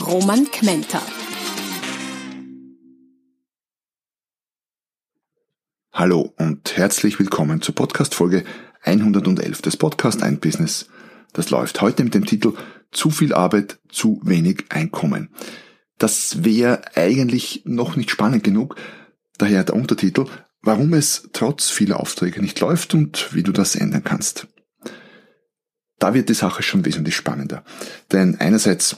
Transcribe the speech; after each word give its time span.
Roman 0.00 0.44
Kmenter. 0.50 1.00
Hallo 5.90 6.34
und 6.36 6.76
herzlich 6.76 7.18
willkommen 7.18 7.62
zur 7.62 7.74
Podcast-Folge 7.74 8.44
111 8.82 9.62
des 9.62 9.78
Podcast 9.78 10.22
Ein 10.22 10.38
Business, 10.38 10.88
das 11.32 11.48
läuft. 11.48 11.80
Heute 11.80 12.04
mit 12.04 12.14
dem 12.14 12.26
Titel 12.26 12.52
Zu 12.92 13.10
viel 13.10 13.32
Arbeit, 13.32 13.78
zu 13.88 14.20
wenig 14.22 14.66
Einkommen. 14.68 15.30
Das 15.96 16.44
wäre 16.44 16.82
eigentlich 16.94 17.62
noch 17.64 17.96
nicht 17.96 18.10
spannend 18.10 18.44
genug, 18.44 18.76
daher 19.38 19.64
der 19.64 19.76
Untertitel, 19.76 20.26
warum 20.60 20.92
es 20.92 21.30
trotz 21.32 21.70
vieler 21.70 22.00
Aufträge 22.00 22.42
nicht 22.42 22.60
läuft 22.60 22.92
und 22.92 23.34
wie 23.34 23.42
du 23.42 23.52
das 23.52 23.74
ändern 23.74 24.04
kannst. 24.04 24.46
Da 25.98 26.12
wird 26.12 26.28
die 26.28 26.34
Sache 26.34 26.62
schon 26.62 26.84
wesentlich 26.84 27.16
spannender. 27.16 27.64
Denn 28.12 28.36
einerseits 28.38 28.96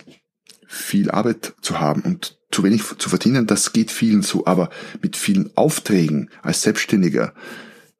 viel 0.69 1.11
Arbeit 1.11 1.55
zu 1.61 1.81
haben 1.81 2.03
und 2.03 2.39
zu 2.51 2.63
wenig 2.63 2.83
zu 2.99 3.09
verdienen, 3.09 3.47
das 3.47 3.73
geht 3.73 3.91
vielen 3.91 4.23
so, 4.23 4.47
aber 4.47 4.71
mit 5.03 5.17
vielen 5.17 5.51
Aufträgen 5.57 6.31
als 6.43 6.63
Selbstständiger 6.63 7.35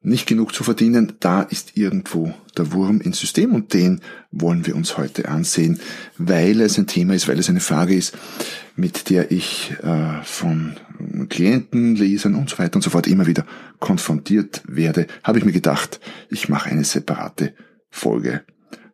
nicht 0.01 0.27
genug 0.27 0.53
zu 0.53 0.63
verdienen, 0.63 1.13
da 1.19 1.41
ist 1.41 1.75
irgendwo 1.75 2.33
der 2.57 2.71
Wurm 2.71 3.01
ins 3.01 3.19
System 3.19 3.53
und 3.53 3.73
den 3.73 4.01
wollen 4.31 4.65
wir 4.65 4.75
uns 4.75 4.97
heute 4.97 5.27
ansehen, 5.27 5.79
weil 6.17 6.61
es 6.61 6.77
ein 6.77 6.87
Thema 6.87 7.15
ist, 7.15 7.27
weil 7.27 7.37
es 7.37 7.49
eine 7.49 7.59
Frage 7.59 7.95
ist, 7.95 8.17
mit 8.77 9.09
der 9.09 9.31
ich 9.31 9.73
äh, 9.83 10.23
von 10.23 10.77
Klienten, 11.27 11.95
Lesern 11.95 12.35
und 12.35 12.49
so 12.49 12.59
weiter 12.59 12.77
und 12.77 12.81
so 12.81 12.89
fort 12.89 13.07
immer 13.07 13.27
wieder 13.27 13.45
konfrontiert 13.79 14.61
werde, 14.65 15.05
habe 15.23 15.39
ich 15.39 15.45
mir 15.45 15.51
gedacht, 15.51 15.99
ich 16.29 16.47
mache 16.47 16.69
eine 16.69 16.85
separate 16.85 17.53
Folge 17.89 18.43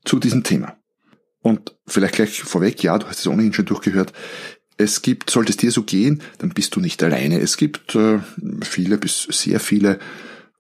zu 0.05 0.19
diesem 0.19 0.43
Thema. 0.43 0.74
Und 1.45 1.75
vielleicht 1.85 2.15
gleich 2.15 2.41
vorweg, 2.41 2.81
ja, 2.81 2.97
du 2.97 3.05
hast 3.05 3.19
es 3.19 3.27
ohnehin 3.27 3.53
schon 3.53 3.67
durchgehört, 3.67 4.13
es 4.77 5.03
gibt, 5.03 5.29
sollte 5.29 5.51
es 5.51 5.57
dir 5.57 5.69
so 5.69 5.83
gehen, 5.83 6.23
dann 6.39 6.49
bist 6.49 6.75
du 6.75 6.79
nicht 6.79 7.03
alleine. 7.03 7.39
Es 7.39 7.57
gibt 7.57 7.93
äh, 7.93 8.17
viele 8.63 8.97
bis 8.97 9.27
sehr 9.29 9.59
viele 9.59 9.99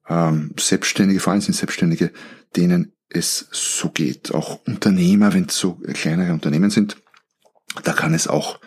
ähm, 0.07 0.51
Selbstständige, 0.59 1.19
vor 1.19 1.33
allem 1.33 1.41
sind 1.41 1.55
Selbstständige, 1.55 2.11
denen 2.55 2.93
es 3.09 3.47
so 3.49 3.89
geht. 3.89 4.31
Auch 4.35 4.59
Unternehmer, 4.67 5.33
wenn 5.33 5.45
es 5.45 5.57
so 5.57 5.81
kleinere 5.93 6.33
Unternehmen 6.33 6.69
sind, 6.69 6.97
da 7.83 7.91
kann 7.91 8.13
es 8.13 8.27
auch 8.27 8.59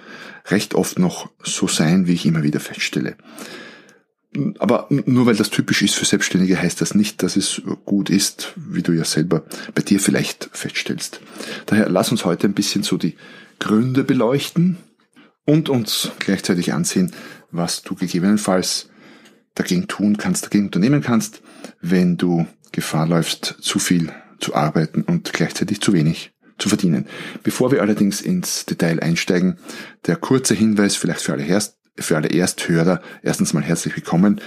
recht 0.47 0.75
oft 0.75 0.99
noch 0.99 1.31
so 1.45 1.69
sein, 1.69 2.09
wie 2.09 2.15
ich 2.15 2.27
immer 2.27 2.43
wieder 2.43 2.59
feststelle. 2.59 3.17
Aber 4.59 4.87
nur 4.91 5.27
weil 5.27 5.37
das 5.37 5.51
typisch 5.51 5.83
ist 5.83 5.95
für 5.95 6.05
Selbstständige, 6.05 6.61
heißt 6.61 6.81
das 6.81 6.95
nicht, 6.95 7.23
dass 7.23 7.37
es 7.37 7.63
gut 7.85 8.11
ist, 8.11 8.53
wie 8.57 8.83
du 8.83 8.93
ja 8.93 9.05
selber 9.05 9.45
bei 9.75 9.83
dir 9.83 10.01
vielleicht 10.01 10.51
feststellst. 10.53 11.21
Daher 11.67 11.89
lass 11.89 12.11
uns 12.11 12.25
heute 12.25 12.47
ein 12.47 12.55
bisschen 12.55 12.83
so 12.83 12.99
die 12.99 13.17
Gründe 13.59 14.05
beleuchten, 14.05 14.77
und 15.49 15.71
uns 15.71 16.11
gleichzeitig 16.19 16.75
ansehen, 16.75 17.11
was 17.51 17.81
du 17.81 17.95
gegebenenfalls 17.95 18.91
dagegen 19.55 19.89
tun 19.89 20.19
kannst, 20.19 20.45
dagegen 20.45 20.67
unternehmen 20.67 21.01
kannst, 21.01 21.41
wenn 21.81 22.19
du 22.19 22.47
Gefahr 22.71 23.09
läufst, 23.09 23.57
zu 23.63 23.79
viel 23.79 24.13
zu 24.41 24.55
arbeiten 24.55 25.01
und 25.01 25.33
gleichzeitig 25.33 25.81
zu 25.81 25.95
wenig 25.95 26.33
zu 26.59 26.69
verdienen. 26.69 27.07
Bevor 27.45 27.73
wir 27.73 27.81
allerdings 27.81 28.21
ins 28.21 28.67
Detail 28.67 29.01
einsteigen, 29.01 29.57
der 30.07 30.17
kurze 30.17 30.55
Hinweis 30.55 30.97
vielleicht 30.97 31.23
für 31.23 31.33
alle, 31.33 31.47
Erst, 31.47 31.78
für 31.99 32.17
alle 32.17 32.31
Ersthörer. 32.31 33.01
Erstens 33.23 33.53
mal 33.53 33.63
herzlich 33.63 33.97
willkommen 33.97 34.41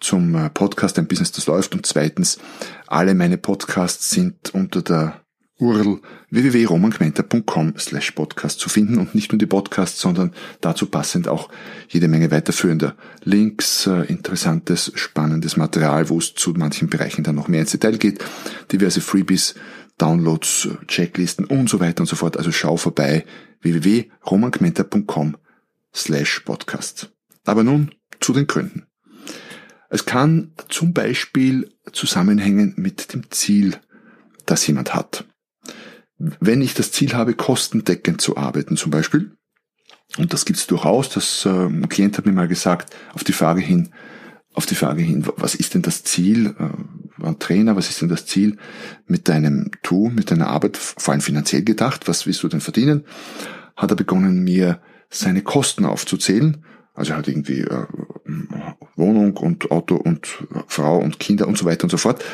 zum 0.00 0.34
äh, 0.34 0.50
Podcast 0.50 0.98
Ein 0.98 1.06
Business, 1.06 1.32
das 1.32 1.46
läuft 1.46 1.74
und 1.74 1.86
zweitens, 1.86 2.38
alle 2.86 3.14
meine 3.14 3.38
Podcasts 3.38 4.10
sind 4.10 4.52
unter 4.52 4.82
der 4.82 5.22
URL 5.58 6.00
www.romanquenter.com 6.30 7.74
slash 7.78 8.10
podcast 8.12 8.58
zu 8.58 8.68
finden 8.68 8.98
und 8.98 9.14
nicht 9.14 9.30
nur 9.30 9.38
die 9.38 9.46
Podcasts, 9.46 10.00
sondern 10.00 10.32
dazu 10.60 10.86
passend 10.86 11.28
auch 11.28 11.50
jede 11.88 12.08
Menge 12.08 12.30
weiterführender 12.30 12.96
Links, 13.22 13.86
äh, 13.86 14.02
interessantes, 14.06 14.90
spannendes 14.96 15.56
Material, 15.56 16.08
wo 16.08 16.18
es 16.18 16.34
zu 16.34 16.50
manchen 16.50 16.88
Bereichen 16.88 17.22
dann 17.22 17.36
noch 17.36 17.48
mehr 17.48 17.60
ins 17.60 17.70
Detail 17.70 17.96
geht, 17.96 18.24
diverse 18.72 19.00
Freebies, 19.00 19.54
Downloads, 19.98 20.68
Checklisten 20.88 21.44
und 21.44 21.68
so 21.68 21.78
weiter 21.78 22.00
und 22.00 22.06
so 22.06 22.16
fort. 22.16 22.36
Also 22.36 22.50
schau 22.50 22.76
vorbei 22.76 23.24
www.romanquenter.com 23.60 25.36
slash 25.94 26.40
podcast. 26.40 27.12
Aber 27.44 27.64
nun 27.64 27.94
zu 28.20 28.32
den 28.32 28.46
Gründen. 28.46 28.86
Es 29.90 30.06
kann 30.06 30.54
zum 30.68 30.94
Beispiel 30.94 31.74
zusammenhängen 31.92 32.74
mit 32.76 33.12
dem 33.12 33.30
Ziel, 33.30 33.78
das 34.46 34.66
jemand 34.66 34.94
hat 34.94 35.26
wenn 36.40 36.62
ich 36.62 36.74
das 36.74 36.92
Ziel 36.92 37.14
habe, 37.14 37.34
kostendeckend 37.34 38.20
zu 38.20 38.36
arbeiten 38.36 38.76
zum 38.76 38.90
Beispiel, 38.90 39.32
und 40.18 40.32
das 40.32 40.44
gibt's 40.44 40.66
durchaus, 40.66 41.08
das 41.08 41.46
ein 41.46 41.88
Klient 41.88 42.18
hat 42.18 42.26
mir 42.26 42.32
mal 42.32 42.48
gesagt, 42.48 42.94
auf 43.14 43.24
die 43.24 43.32
Frage 43.32 43.60
hin, 43.60 43.90
auf 44.52 44.66
die 44.66 44.74
Frage 44.74 45.02
hin, 45.02 45.26
was 45.36 45.54
ist 45.54 45.74
denn 45.74 45.82
das 45.82 46.04
Ziel, 46.04 46.54
äh, 46.58 47.24
ein 47.24 47.38
Trainer, 47.38 47.76
was 47.76 47.88
ist 47.88 48.02
denn 48.02 48.10
das 48.10 48.26
Ziel 48.26 48.58
mit 49.06 49.28
deinem 49.28 49.70
Tun, 49.82 50.14
mit 50.14 50.30
deiner 50.30 50.48
Arbeit, 50.48 50.76
vor 50.76 51.12
allem 51.12 51.22
finanziell 51.22 51.62
gedacht, 51.62 52.08
was 52.08 52.26
willst 52.26 52.42
du 52.42 52.48
denn 52.48 52.60
verdienen, 52.60 53.04
hat 53.74 53.90
er 53.90 53.96
begonnen, 53.96 54.44
mir 54.44 54.82
seine 55.12 55.42
Kosten 55.42 55.84
aufzuzählen. 55.84 56.64
Also 56.94 57.12
er 57.12 57.18
hat 57.18 57.28
irgendwie 57.28 57.60
äh, 57.60 57.86
Wohnung 58.96 59.36
und 59.36 59.70
Auto 59.70 59.96
und 59.96 60.26
Frau 60.66 60.98
und 60.98 61.18
Kinder 61.18 61.46
und 61.46 61.56
so 61.56 61.64
weiter 61.64 61.84
und 61.84 61.90
so 61.90 61.96
fort. 61.96 62.24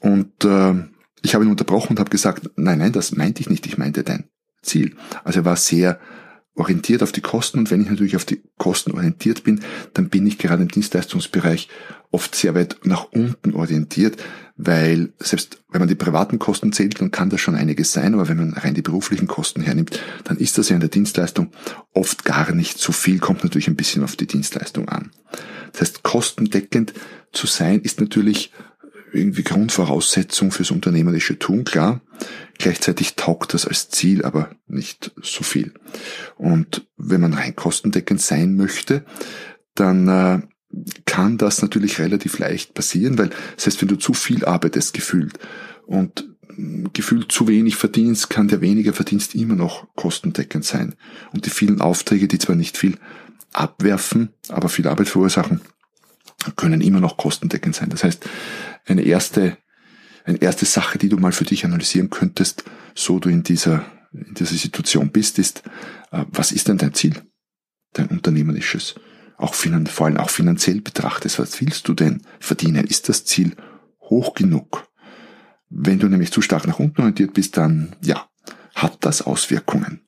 Und 0.00 0.44
äh, 0.44 0.74
ich 1.22 1.34
habe 1.34 1.44
ihn 1.44 1.50
unterbrochen 1.50 1.90
und 1.90 2.00
habe 2.00 2.10
gesagt, 2.10 2.50
nein, 2.56 2.78
nein, 2.78 2.92
das 2.92 3.12
meinte 3.12 3.40
ich 3.40 3.50
nicht, 3.50 3.66
ich 3.66 3.78
meinte 3.78 4.04
dein 4.04 4.28
Ziel. 4.62 4.94
Also 5.24 5.40
er 5.40 5.44
war 5.44 5.56
sehr 5.56 5.98
orientiert 6.54 7.02
auf 7.02 7.12
die 7.12 7.20
Kosten 7.20 7.58
und 7.60 7.70
wenn 7.70 7.82
ich 7.82 7.90
natürlich 7.90 8.16
auf 8.16 8.24
die 8.24 8.42
Kosten 8.56 8.92
orientiert 8.92 9.44
bin, 9.44 9.60
dann 9.94 10.08
bin 10.08 10.26
ich 10.26 10.38
gerade 10.38 10.62
im 10.62 10.68
Dienstleistungsbereich 10.68 11.68
oft 12.10 12.34
sehr 12.34 12.54
weit 12.54 12.80
nach 12.84 13.04
unten 13.12 13.54
orientiert, 13.54 14.16
weil 14.58 15.12
selbst 15.20 15.62
wenn 15.70 15.80
man 15.80 15.88
die 15.88 15.94
privaten 15.94 16.40
Kosten 16.40 16.72
zählt, 16.72 17.00
dann 17.00 17.12
kann 17.12 17.30
das 17.30 17.40
schon 17.40 17.54
einiges 17.54 17.92
sein, 17.92 18.12
aber 18.14 18.28
wenn 18.28 18.36
man 18.36 18.52
rein 18.54 18.74
die 18.74 18.82
beruflichen 18.82 19.28
Kosten 19.28 19.62
hernimmt, 19.62 20.02
dann 20.24 20.36
ist 20.36 20.58
das 20.58 20.68
ja 20.68 20.74
in 20.74 20.80
der 20.80 20.90
Dienstleistung 20.90 21.52
oft 21.94 22.24
gar 22.24 22.52
nicht 22.52 22.78
so 22.78 22.92
viel, 22.92 23.20
kommt 23.20 23.44
natürlich 23.44 23.68
ein 23.68 23.76
bisschen 23.76 24.02
auf 24.02 24.16
die 24.16 24.26
Dienstleistung 24.26 24.88
an. 24.88 25.12
Das 25.72 25.82
heißt, 25.82 26.02
kostendeckend 26.02 26.92
zu 27.32 27.46
sein 27.46 27.80
ist 27.80 28.00
natürlich 28.00 28.52
irgendwie 29.12 29.44
Grundvoraussetzung 29.44 30.50
fürs 30.50 30.72
unternehmerische 30.72 31.38
Tun, 31.38 31.64
klar. 31.64 32.00
Gleichzeitig 32.58 33.14
taugt 33.14 33.54
das 33.54 33.64
als 33.64 33.88
Ziel 33.90 34.24
aber 34.24 34.50
nicht 34.66 35.12
so 35.22 35.44
viel. 35.44 35.72
Und 36.36 36.88
wenn 36.96 37.20
man 37.20 37.34
rein 37.34 37.54
kostendeckend 37.54 38.20
sein 38.20 38.56
möchte, 38.56 39.04
dann 39.74 40.08
äh, 40.08 40.40
kann 41.06 41.38
das 41.38 41.62
natürlich 41.62 41.98
relativ 41.98 42.38
leicht 42.38 42.74
passieren, 42.74 43.18
weil 43.18 43.30
das 43.56 43.66
heißt, 43.66 43.80
wenn 43.80 43.88
du 43.88 43.96
zu 43.96 44.12
viel 44.12 44.44
arbeitest 44.44 44.94
gefühlt 44.94 45.38
und 45.86 46.28
gefühlt 46.92 47.30
zu 47.30 47.46
wenig 47.46 47.76
verdienst, 47.76 48.30
kann 48.30 48.48
der 48.48 48.60
weniger 48.60 48.92
Verdienst 48.92 49.34
immer 49.34 49.54
noch 49.54 49.86
kostendeckend 49.94 50.64
sein. 50.64 50.94
Und 51.32 51.46
die 51.46 51.50
vielen 51.50 51.80
Aufträge, 51.80 52.26
die 52.26 52.38
zwar 52.38 52.56
nicht 52.56 52.76
viel 52.76 52.98
abwerfen, 53.52 54.30
aber 54.48 54.68
viel 54.68 54.88
Arbeit 54.88 55.08
verursachen, 55.08 55.60
können 56.56 56.80
immer 56.80 57.00
noch 57.00 57.16
kostendeckend 57.16 57.76
sein. 57.76 57.90
Das 57.90 58.04
heißt, 58.04 58.28
eine 58.86 59.02
erste, 59.02 59.56
eine 60.24 60.42
erste 60.42 60.66
Sache, 60.66 60.98
die 60.98 61.08
du 61.08 61.16
mal 61.16 61.32
für 61.32 61.44
dich 61.44 61.64
analysieren 61.64 62.10
könntest, 62.10 62.64
so 62.94 63.18
du 63.18 63.28
in 63.28 63.44
dieser, 63.44 63.84
in 64.12 64.34
dieser 64.34 64.56
Situation 64.56 65.10
bist, 65.10 65.38
ist, 65.38 65.62
äh, 66.10 66.24
was 66.30 66.52
ist 66.52 66.68
denn 66.68 66.78
dein 66.78 66.94
Ziel? 66.94 67.14
Dein 67.92 68.08
unternehmerisches? 68.08 68.96
Auch 69.38 69.54
vor 69.54 70.06
allem 70.06 70.16
auch 70.16 70.30
finanziell 70.30 70.80
betrachtet, 70.80 71.38
was 71.38 71.60
willst 71.60 71.86
du 71.86 71.94
denn 71.94 72.22
verdienen? 72.40 72.84
Ist 72.84 73.08
das 73.08 73.24
Ziel 73.24 73.54
hoch 74.00 74.34
genug? 74.34 74.88
Wenn 75.70 76.00
du 76.00 76.08
nämlich 76.08 76.32
zu 76.32 76.42
stark 76.42 76.66
nach 76.66 76.80
unten 76.80 77.02
orientiert 77.02 77.34
bist, 77.34 77.56
dann, 77.56 77.94
ja, 78.02 78.28
hat 78.74 78.98
das 79.04 79.22
Auswirkungen. 79.22 80.00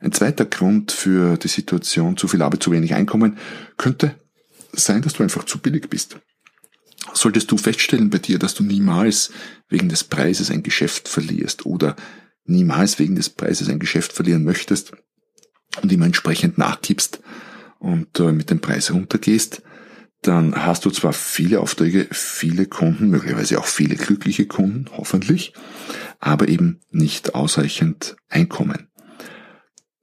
Ein 0.00 0.12
zweiter 0.12 0.44
Grund 0.44 0.92
für 0.92 1.38
die 1.38 1.48
Situation 1.48 2.16
zu 2.18 2.28
viel 2.28 2.42
Arbeit, 2.42 2.62
zu 2.62 2.72
wenig 2.72 2.94
Einkommen 2.94 3.38
könnte 3.78 4.14
sein, 4.72 5.00
dass 5.00 5.14
du 5.14 5.22
einfach 5.22 5.44
zu 5.44 5.60
billig 5.60 5.88
bist. 5.88 6.18
Solltest 7.14 7.50
du 7.50 7.56
feststellen 7.56 8.10
bei 8.10 8.18
dir, 8.18 8.38
dass 8.38 8.54
du 8.54 8.64
niemals 8.64 9.30
wegen 9.68 9.88
des 9.88 10.04
Preises 10.04 10.50
ein 10.50 10.62
Geschäft 10.62 11.08
verlierst 11.08 11.64
oder 11.64 11.96
niemals 12.44 12.98
wegen 12.98 13.14
des 13.14 13.30
Preises 13.30 13.68
ein 13.70 13.78
Geschäft 13.78 14.12
verlieren 14.12 14.44
möchtest 14.44 14.92
und 15.80 15.92
immer 15.92 16.06
entsprechend 16.06 16.58
nachgibst 16.58 17.20
und 17.78 18.18
äh, 18.20 18.32
mit 18.32 18.50
dem 18.50 18.60
Preis 18.60 18.92
runtergehst, 18.92 19.62
dann 20.22 20.54
hast 20.54 20.84
du 20.84 20.90
zwar 20.90 21.12
viele 21.12 21.60
Aufträge, 21.60 22.06
viele 22.12 22.66
Kunden, 22.66 23.08
möglicherweise 23.10 23.58
auch 23.58 23.66
viele 23.66 23.96
glückliche 23.96 24.46
Kunden, 24.46 24.86
hoffentlich, 24.96 25.52
aber 26.20 26.48
eben 26.48 26.80
nicht 26.90 27.34
ausreichend 27.34 28.16
Einkommen. 28.28 28.88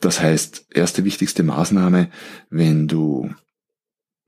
Das 0.01 0.21
heißt, 0.21 0.67
erste 0.71 1.05
wichtigste 1.05 1.43
Maßnahme, 1.43 2.09
wenn 2.49 2.87
du 2.87 3.29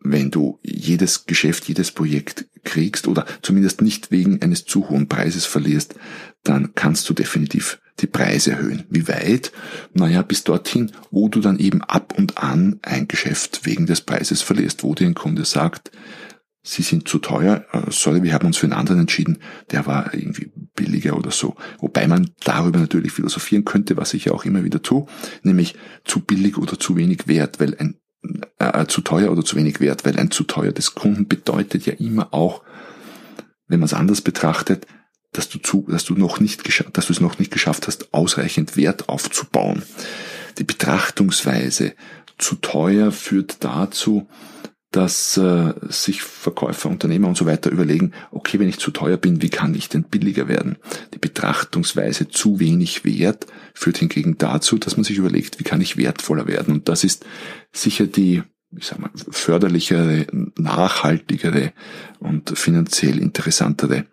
wenn 0.03 0.31
du 0.31 0.59
jedes 0.63 1.25
Geschäft, 1.25 1.67
jedes 1.67 1.91
Projekt 1.91 2.47
kriegst 2.63 3.07
oder 3.07 3.25
zumindest 3.43 3.81
nicht 3.81 4.09
wegen 4.09 4.41
eines 4.41 4.65
zu 4.65 4.89
hohen 4.89 5.07
Preises 5.07 5.45
verlierst, 5.45 5.93
dann 6.43 6.73
kannst 6.73 7.07
du 7.07 7.13
definitiv 7.13 7.79
die 7.99 8.07
Preise 8.07 8.51
erhöhen. 8.51 8.83
Wie 8.89 9.07
weit? 9.07 9.51
Naja, 9.93 10.21
bis 10.21 10.43
dorthin, 10.43 10.91
wo 11.11 11.29
du 11.29 11.41
dann 11.41 11.59
eben 11.59 11.81
ab 11.81 12.13
und 12.17 12.37
an 12.37 12.79
ein 12.81 13.07
Geschäft 13.07 13.65
wegen 13.65 13.85
des 13.85 14.01
Preises 14.01 14.41
verlierst, 14.41 14.83
wo 14.83 14.95
dir 14.95 15.07
ein 15.07 15.13
Kunde 15.13 15.45
sagt, 15.45 15.91
sie 16.63 16.83
sind 16.83 17.07
zu 17.07 17.19
teuer, 17.19 17.65
äh, 17.71 17.89
sorry, 17.89 18.23
wir 18.23 18.33
haben 18.33 18.45
uns 18.45 18.57
für 18.57 18.67
einen 18.67 18.73
anderen 18.73 19.01
entschieden, 19.01 19.39
der 19.71 19.85
war 19.85 20.13
irgendwie 20.13 20.51
billiger 20.75 21.17
oder 21.17 21.31
so. 21.31 21.55
Wobei 21.79 22.07
man 22.07 22.31
darüber 22.43 22.79
natürlich 22.79 23.11
philosophieren 23.11 23.65
könnte, 23.65 23.97
was 23.97 24.13
ich 24.13 24.25
ja 24.25 24.31
auch 24.31 24.45
immer 24.45 24.63
wieder 24.63 24.81
tue, 24.81 25.05
nämlich 25.43 25.75
zu 26.03 26.21
billig 26.21 26.57
oder 26.57 26.79
zu 26.79 26.95
wenig 26.95 27.27
wert, 27.27 27.59
weil 27.59 27.75
ein 27.77 27.95
äh, 28.59 28.85
zu 28.85 29.01
teuer 29.01 29.31
oder 29.31 29.43
zu 29.43 29.55
wenig 29.55 29.79
wert, 29.79 30.05
weil 30.05 30.17
ein 30.17 30.31
zu 30.31 30.43
teuer 30.43 30.71
des 30.71 30.93
Kunden 30.93 31.27
bedeutet 31.27 31.85
ja 31.85 31.93
immer 31.93 32.33
auch, 32.33 32.61
wenn 33.67 33.79
man 33.79 33.87
es 33.87 33.93
anders 33.93 34.21
betrachtet, 34.21 34.85
dass 35.31 35.49
du 35.49 35.59
zu, 35.59 35.85
dass 35.87 36.05
du 36.05 36.15
noch 36.15 36.39
nicht, 36.39 36.63
dass 36.95 37.07
du 37.07 37.13
es 37.13 37.21
noch 37.21 37.39
nicht 37.39 37.51
geschafft 37.51 37.87
hast, 37.87 38.13
ausreichend 38.13 38.75
Wert 38.75 39.09
aufzubauen. 39.09 39.83
Die 40.57 40.63
Betrachtungsweise 40.63 41.93
zu 42.37 42.55
teuer 42.55 43.11
führt 43.11 43.63
dazu, 43.63 44.27
dass 44.91 45.37
äh, 45.37 45.73
sich 45.87 46.21
Verkäufer, 46.21 46.89
Unternehmer 46.89 47.29
und 47.29 47.37
so 47.37 47.45
weiter 47.45 47.71
überlegen, 47.71 48.11
okay, 48.31 48.59
wenn 48.59 48.67
ich 48.67 48.77
zu 48.77 48.91
teuer 48.91 49.15
bin, 49.15 49.41
wie 49.41 49.49
kann 49.49 49.73
ich 49.73 49.87
denn 49.87 50.03
billiger 50.03 50.49
werden? 50.49 50.77
Die 51.13 51.17
Betrachtungsweise 51.17 52.27
zu 52.27 52.59
wenig 52.59 53.05
Wert 53.05 53.47
führt 53.73 53.99
hingegen 53.99 54.37
dazu, 54.37 54.77
dass 54.77 54.97
man 54.97 55.05
sich 55.05 55.17
überlegt, 55.17 55.59
wie 55.59 55.63
kann 55.63 55.79
ich 55.79 55.95
wertvoller 55.95 56.45
werden? 56.45 56.73
Und 56.73 56.89
das 56.89 57.05
ist 57.05 57.25
sicher 57.71 58.05
die 58.05 58.43
ich 58.77 58.87
sag 58.87 58.99
mal, 58.99 59.11
förderlichere, 59.29 60.27
nachhaltigere 60.57 61.73
und 62.19 62.57
finanziell 62.57 63.19
interessantere 63.19 64.05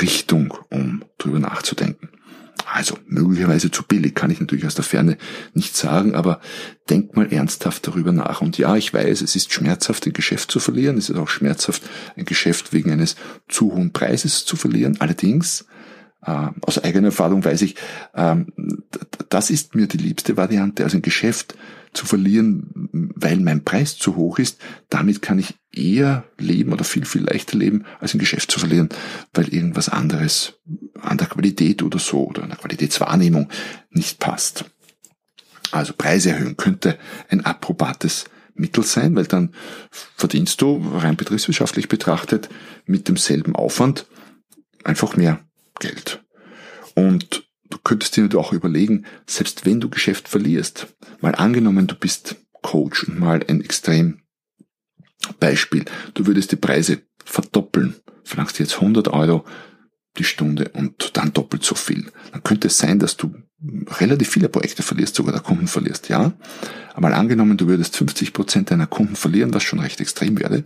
Richtung, 0.00 0.54
um 0.70 1.04
drüber 1.18 1.40
nachzudenken. 1.40 2.10
Also 2.72 2.98
möglicherweise 3.06 3.70
zu 3.70 3.84
billig, 3.84 4.14
kann 4.14 4.30
ich 4.30 4.40
natürlich 4.40 4.66
aus 4.66 4.74
der 4.74 4.84
Ferne 4.84 5.18
nicht 5.54 5.76
sagen, 5.76 6.14
aber 6.14 6.40
denk 6.90 7.14
mal 7.16 7.32
ernsthaft 7.32 7.86
darüber 7.86 8.12
nach. 8.12 8.40
Und 8.40 8.58
ja, 8.58 8.74
ich 8.76 8.92
weiß, 8.92 9.22
es 9.22 9.36
ist 9.36 9.52
schmerzhaft, 9.52 10.06
ein 10.06 10.12
Geschäft 10.12 10.50
zu 10.50 10.58
verlieren. 10.58 10.98
Es 10.98 11.08
ist 11.08 11.16
auch 11.16 11.28
schmerzhaft, 11.28 11.82
ein 12.16 12.24
Geschäft 12.24 12.72
wegen 12.72 12.90
eines 12.90 13.14
zu 13.48 13.72
hohen 13.72 13.92
Preises 13.92 14.44
zu 14.44 14.56
verlieren. 14.56 14.96
Allerdings, 15.00 15.66
äh, 16.22 16.48
aus 16.62 16.82
eigener 16.82 17.08
Erfahrung 17.08 17.44
weiß 17.44 17.62
ich, 17.62 17.76
äh, 18.14 18.36
das 19.28 19.50
ist 19.50 19.74
mir 19.74 19.86
die 19.86 19.98
liebste 19.98 20.36
Variante. 20.36 20.82
Also 20.82 20.98
ein 20.98 21.02
Geschäft 21.02 21.54
zu 21.96 22.06
verlieren, 22.06 22.70
weil 23.14 23.38
mein 23.40 23.64
Preis 23.64 23.98
zu 23.98 24.16
hoch 24.16 24.38
ist, 24.38 24.60
damit 24.88 25.22
kann 25.22 25.38
ich 25.38 25.54
eher 25.72 26.24
leben 26.38 26.72
oder 26.72 26.84
viel, 26.84 27.04
viel 27.04 27.24
leichter 27.24 27.56
leben, 27.56 27.84
als 28.00 28.14
ein 28.14 28.18
Geschäft 28.18 28.50
zu 28.50 28.60
verlieren, 28.60 28.88
weil 29.34 29.48
irgendwas 29.48 29.88
anderes 29.88 30.54
an 31.00 31.18
der 31.18 31.26
Qualität 31.26 31.82
oder 31.82 31.98
so 31.98 32.26
oder 32.26 32.42
an 32.42 32.50
der 32.50 32.58
Qualitätswahrnehmung 32.58 33.48
nicht 33.90 34.18
passt. 34.18 34.64
Also 35.72 35.92
Preise 35.92 36.30
erhöhen 36.30 36.56
könnte 36.56 36.98
ein 37.28 37.44
approbates 37.44 38.26
Mittel 38.54 38.84
sein, 38.84 39.14
weil 39.16 39.26
dann 39.26 39.52
verdienst 39.90 40.60
du 40.62 40.82
rein 40.94 41.16
betriebswirtschaftlich 41.16 41.88
betrachtet 41.88 42.48
mit 42.86 43.08
demselben 43.08 43.54
Aufwand 43.54 44.06
einfach 44.84 45.16
mehr 45.16 45.40
Geld. 45.78 46.22
Und 46.94 47.45
du 47.70 47.78
könntest 47.82 48.16
dir 48.16 48.28
auch 48.36 48.52
überlegen, 48.52 49.04
selbst 49.26 49.66
wenn 49.66 49.80
du 49.80 49.88
Geschäft 49.88 50.28
verlierst, 50.28 50.88
mal 51.20 51.34
angenommen, 51.34 51.86
du 51.86 51.94
bist 51.94 52.36
Coach 52.62 53.04
und 53.04 53.18
mal 53.18 53.44
ein 53.48 53.60
extrem 53.60 54.22
Beispiel, 55.40 55.84
du 56.14 56.26
würdest 56.26 56.52
die 56.52 56.56
Preise 56.56 57.02
verdoppeln, 57.24 57.96
verlangst 58.24 58.58
jetzt 58.58 58.74
100 58.74 59.08
Euro 59.08 59.44
die 60.18 60.24
Stunde 60.24 60.70
und 60.72 61.16
dann 61.16 61.32
doppelt 61.32 61.64
so 61.64 61.74
viel. 61.74 62.10
Dann 62.32 62.42
könnte 62.42 62.68
es 62.68 62.78
sein, 62.78 62.98
dass 62.98 63.16
du 63.16 63.34
relativ 63.98 64.30
viele 64.30 64.48
Projekte 64.48 64.82
verlierst, 64.82 65.14
sogar 65.14 65.32
der 65.32 65.42
Kunden 65.42 65.66
verlierst, 65.66 66.08
ja. 66.08 66.32
Aber 66.92 67.08
mal 67.08 67.14
angenommen, 67.14 67.56
du 67.56 67.66
würdest 67.66 67.96
50 67.96 68.32
Prozent 68.32 68.70
deiner 68.70 68.86
Kunden 68.86 69.16
verlieren, 69.16 69.52
was 69.52 69.62
schon 69.62 69.80
recht 69.80 70.00
extrem 70.00 70.38
wäre, 70.38 70.64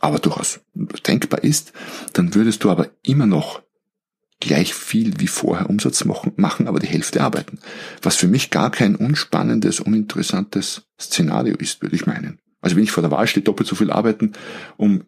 aber 0.00 0.18
durchaus 0.18 0.60
denkbar 1.06 1.44
ist, 1.44 1.72
dann 2.12 2.34
würdest 2.34 2.64
du 2.64 2.70
aber 2.70 2.88
immer 3.02 3.26
noch 3.26 3.62
gleich 4.40 4.74
viel 4.74 5.20
wie 5.20 5.26
vorher 5.26 5.68
Umsatz 5.68 6.04
machen, 6.04 6.66
aber 6.66 6.80
die 6.80 6.86
Hälfte 6.86 7.20
arbeiten. 7.20 7.58
Was 8.02 8.16
für 8.16 8.28
mich 8.28 8.50
gar 8.50 8.70
kein 8.70 8.96
unspannendes, 8.96 9.80
uninteressantes 9.80 10.82
Szenario 10.98 11.56
ist, 11.56 11.82
würde 11.82 11.96
ich 11.96 12.06
meinen. 12.06 12.38
Also 12.62 12.76
wenn 12.76 12.82
ich 12.82 12.90
vor 12.90 13.02
der 13.02 13.10
Wahl 13.10 13.26
stehe, 13.26 13.44
doppelt 13.44 13.68
so 13.68 13.76
viel 13.76 13.90
arbeiten 13.90 14.32
um 14.76 15.04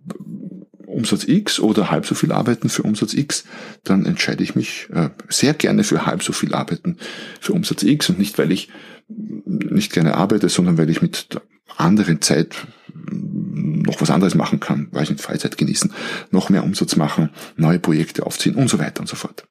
Umsatz 0.86 1.24
X 1.26 1.58
oder 1.58 1.90
halb 1.90 2.06
so 2.06 2.14
viel 2.14 2.32
arbeiten 2.32 2.68
für 2.68 2.82
Umsatz 2.82 3.14
X, 3.14 3.44
dann 3.82 4.04
entscheide 4.04 4.44
ich 4.44 4.54
mich 4.54 4.88
äh, 4.92 5.08
sehr 5.28 5.54
gerne 5.54 5.84
für 5.84 6.04
halb 6.04 6.22
so 6.22 6.32
viel 6.32 6.54
arbeiten 6.54 6.98
für 7.40 7.54
Umsatz 7.54 7.82
X 7.82 8.10
und 8.10 8.18
nicht, 8.18 8.38
weil 8.38 8.52
ich 8.52 8.68
nicht 9.08 9.92
gerne 9.92 10.16
arbeite, 10.16 10.48
sondern 10.48 10.78
weil 10.78 10.90
ich 10.90 11.00
mit 11.00 11.34
der 11.34 11.42
anderen 11.76 12.20
Zeit 12.20 12.66
noch 13.52 14.00
was 14.00 14.10
anderes 14.10 14.34
machen 14.34 14.60
kann, 14.60 14.88
weiß 14.92 15.10
nicht, 15.10 15.20
Freizeit 15.20 15.58
genießen, 15.58 15.92
noch 16.30 16.48
mehr 16.48 16.64
Umsatz 16.64 16.96
machen, 16.96 17.30
neue 17.56 17.78
Projekte 17.78 18.24
aufziehen 18.24 18.54
und 18.54 18.68
so 18.68 18.78
weiter 18.78 19.00
und 19.00 19.08
so 19.08 19.16
fort. 19.16 19.46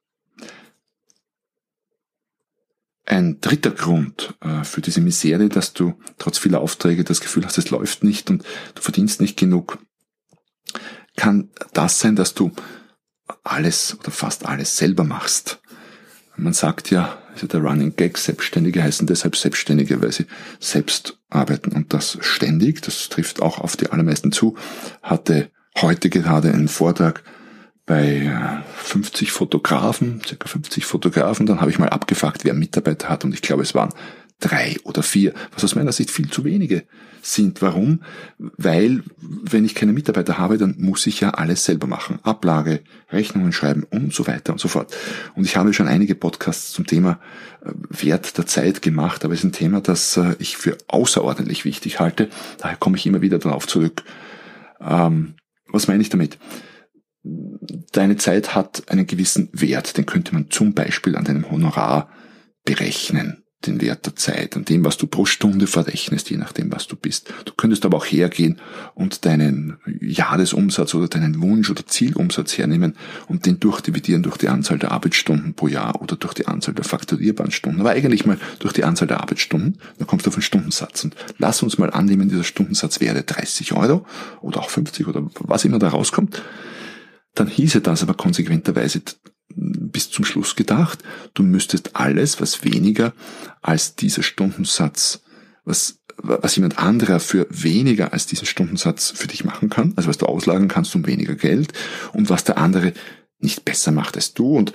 Ein 3.05 3.39
dritter 3.41 3.71
Grund 3.71 4.35
äh, 4.41 4.63
für 4.63 4.81
diese 4.81 5.01
Misere, 5.01 5.49
dass 5.49 5.73
du 5.73 5.93
trotz 6.17 6.37
vieler 6.37 6.61
Aufträge 6.61 7.03
das 7.03 7.21
Gefühl 7.21 7.45
hast, 7.45 7.57
es 7.57 7.69
läuft 7.69 8.03
nicht 8.03 8.29
und 8.29 8.43
du 8.75 8.81
verdienst 8.81 9.21
nicht 9.21 9.37
genug, 9.37 9.79
kann 11.15 11.49
das 11.73 11.99
sein, 11.99 12.15
dass 12.15 12.33
du 12.33 12.51
alles 13.43 13.97
oder 13.99 14.11
fast 14.11 14.45
alles 14.45 14.77
selber 14.77 15.03
machst. 15.03 15.61
Man 16.37 16.53
sagt 16.53 16.89
ja, 16.89 17.20
also 17.33 17.47
der 17.47 17.61
Running 17.61 17.95
Gag, 17.95 18.17
Selbstständige 18.17 18.83
heißen 18.83 19.07
deshalb 19.07 19.35
Selbstständige, 19.35 20.01
weil 20.01 20.11
sie 20.11 20.25
selbst 20.59 21.17
arbeiten 21.29 21.71
und 21.71 21.93
das 21.93 22.17
ständig, 22.21 22.81
das 22.81 23.09
trifft 23.09 23.41
auch 23.41 23.59
auf 23.59 23.77
die 23.77 23.89
allermeisten 23.89 24.31
zu, 24.31 24.57
hatte 25.01 25.49
heute 25.79 26.09
gerade 26.09 26.51
einen 26.51 26.67
Vortrag 26.67 27.23
bei 27.85 28.63
50 28.77 29.27
äh, 29.27 29.31
Fotografen, 29.31 30.21
circa 30.25 30.47
50 30.47 30.85
Fotografen, 30.85 31.45
dann 31.45 31.61
habe 31.61 31.71
ich 31.71 31.79
mal 31.79 31.89
abgefragt, 31.89 32.45
wer 32.45 32.53
Mitarbeiter 32.53 33.09
hat. 33.09 33.25
Und 33.25 33.33
ich 33.33 33.41
glaube, 33.41 33.63
es 33.63 33.73
waren 33.73 33.93
drei 34.41 34.75
oder 34.83 35.03
vier, 35.03 35.33
was 35.53 35.63
aus 35.63 35.75
meiner 35.75 35.91
Sicht 35.91 36.11
viel 36.11 36.29
zu 36.29 36.43
wenige 36.43 36.83
sind. 37.21 37.61
Warum? 37.61 38.01
Weil, 38.37 39.03
wenn 39.19 39.63
ich 39.63 39.75
keine 39.75 39.93
Mitarbeiter 39.93 40.37
habe, 40.37 40.57
dann 40.57 40.75
muss 40.77 41.07
ich 41.07 41.21
ja 41.21 41.29
alles 41.29 41.63
selber 41.63 41.87
machen. 41.87 42.19
Ablage, 42.23 42.81
Rechnungen 43.11 43.53
schreiben 43.53 43.83
und 43.89 44.13
so 44.13 44.27
weiter 44.27 44.51
und 44.51 44.59
so 44.59 44.67
fort. 44.67 44.95
Und 45.35 45.45
ich 45.45 45.55
habe 45.55 45.73
schon 45.73 45.87
einige 45.87 46.15
Podcasts 46.15 46.71
zum 46.71 46.85
Thema 46.85 47.19
äh, 47.63 47.71
Wert 47.89 48.37
der 48.37 48.47
Zeit 48.47 48.81
gemacht, 48.81 49.23
aber 49.23 49.33
es 49.33 49.41
ist 49.41 49.45
ein 49.45 49.53
Thema, 49.53 49.81
das 49.81 50.17
äh, 50.17 50.35
ich 50.39 50.57
für 50.57 50.77
außerordentlich 50.87 51.63
wichtig 51.63 51.99
halte. 51.99 52.29
Daher 52.57 52.77
komme 52.77 52.97
ich 52.97 53.05
immer 53.05 53.21
wieder 53.21 53.39
darauf 53.39 53.67
zurück. 53.67 54.03
Ähm, 54.81 55.35
was 55.67 55.87
meine 55.87 56.01
ich 56.01 56.09
damit? 56.09 56.37
Deine 57.23 58.17
Zeit 58.17 58.55
hat 58.55 58.89
einen 58.89 59.05
gewissen 59.05 59.49
Wert, 59.53 59.95
den 59.95 60.07
könnte 60.07 60.33
man 60.33 60.49
zum 60.49 60.73
Beispiel 60.73 61.15
an 61.15 61.23
deinem 61.23 61.51
Honorar 61.51 62.09
berechnen 62.65 63.40
den 63.65 63.81
Wert 63.81 64.05
der 64.05 64.15
Zeit, 64.15 64.55
an 64.55 64.65
dem, 64.65 64.83
was 64.83 64.97
du 64.97 65.07
pro 65.07 65.25
Stunde 65.25 65.67
verrechnest, 65.67 66.29
je 66.29 66.37
nachdem, 66.37 66.71
was 66.71 66.87
du 66.87 66.95
bist. 66.95 67.31
Du 67.45 67.53
könntest 67.53 67.85
aber 67.85 67.97
auch 67.97 68.05
hergehen 68.05 68.59
und 68.95 69.25
deinen 69.25 69.77
Jahresumsatz 69.99 70.93
oder 70.95 71.07
deinen 71.07 71.41
Wunsch- 71.41 71.69
oder 71.69 71.85
Zielumsatz 71.85 72.57
hernehmen 72.57 72.95
und 73.27 73.45
den 73.45 73.59
durchdividieren 73.59 74.23
durch 74.23 74.37
die 74.37 74.49
Anzahl 74.49 74.79
der 74.79 74.91
Arbeitsstunden 74.91 75.53
pro 75.53 75.67
Jahr 75.67 76.01
oder 76.01 76.15
durch 76.15 76.33
die 76.33 76.47
Anzahl 76.47 76.73
der 76.73 76.85
fakturierbaren 76.85 77.51
Stunden. 77.51 77.81
Aber 77.81 77.91
eigentlich 77.91 78.25
mal 78.25 78.37
durch 78.59 78.73
die 78.73 78.83
Anzahl 78.83 79.07
der 79.07 79.21
Arbeitsstunden. 79.21 79.77
Dann 79.97 80.07
kommst 80.07 80.25
du 80.25 80.29
auf 80.29 80.35
einen 80.35 80.43
Stundensatz. 80.43 81.03
Und 81.03 81.15
lass 81.37 81.61
uns 81.61 81.77
mal 81.77 81.91
annehmen, 81.91 82.29
dieser 82.29 82.43
Stundensatz 82.43 82.99
wäre 82.99 83.23
30 83.23 83.73
Euro 83.73 84.05
oder 84.41 84.59
auch 84.59 84.69
50 84.69 85.07
oder 85.07 85.27
was 85.39 85.65
immer 85.65 85.79
da 85.79 85.89
rauskommt. 85.89 86.41
Dann 87.35 87.47
hieße 87.47 87.81
das 87.81 88.03
aber 88.03 88.13
konsequenterweise 88.13 89.01
bis 89.55 90.09
zum 90.09 90.25
Schluss 90.25 90.55
gedacht. 90.55 90.99
Du 91.33 91.43
müsstest 91.43 91.95
alles, 91.95 92.41
was 92.41 92.63
weniger 92.63 93.13
als 93.61 93.95
dieser 93.95 94.23
Stundensatz, 94.23 95.21
was, 95.65 95.99
was 96.17 96.55
jemand 96.55 96.79
anderer 96.79 97.19
für 97.19 97.47
weniger 97.49 98.13
als 98.13 98.25
diesen 98.25 98.45
Stundensatz 98.47 99.11
für 99.11 99.27
dich 99.27 99.43
machen 99.43 99.69
kann, 99.69 99.93
also 99.95 100.09
was 100.09 100.17
du 100.17 100.25
auslagern 100.25 100.67
kannst 100.67 100.95
um 100.95 101.05
weniger 101.05 101.35
Geld 101.35 101.73
und 102.13 102.29
was 102.29 102.43
der 102.43 102.57
andere 102.57 102.93
nicht 103.39 103.65
besser 103.65 103.91
macht 103.91 104.15
als 104.15 104.33
du 104.33 104.55
und 104.55 104.73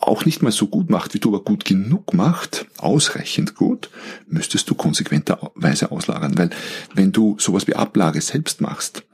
auch 0.00 0.24
nicht 0.24 0.42
mal 0.42 0.52
so 0.52 0.68
gut 0.68 0.90
macht, 0.90 1.14
wie 1.14 1.18
du 1.18 1.28
aber 1.28 1.42
gut 1.42 1.64
genug 1.64 2.14
macht, 2.14 2.66
ausreichend 2.78 3.54
gut, 3.56 3.90
müsstest 4.26 4.70
du 4.70 4.74
konsequenterweise 4.74 5.90
auslagern. 5.90 6.38
Weil 6.38 6.50
wenn 6.94 7.12
du 7.12 7.36
sowas 7.38 7.66
wie 7.66 7.74
Ablage 7.74 8.20
selbst 8.20 8.60
machst, 8.60 9.04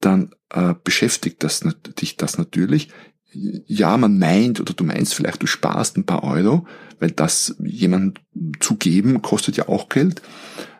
dann 0.00 0.34
äh, 0.50 0.74
beschäftigt 0.84 1.42
das, 1.42 1.64
dich 2.00 2.16
das 2.16 2.38
natürlich. 2.38 2.88
Ja, 3.32 3.96
man 3.96 4.18
meint 4.18 4.60
oder 4.60 4.72
du 4.72 4.84
meinst 4.84 5.14
vielleicht, 5.14 5.42
du 5.42 5.46
sparst 5.46 5.96
ein 5.96 6.06
paar 6.06 6.24
Euro, 6.24 6.66
weil 6.98 7.10
das 7.10 7.56
jemandem 7.62 8.14
zu 8.60 8.76
geben 8.76 9.20
kostet 9.22 9.56
ja 9.56 9.68
auch 9.68 9.88
Geld. 9.88 10.22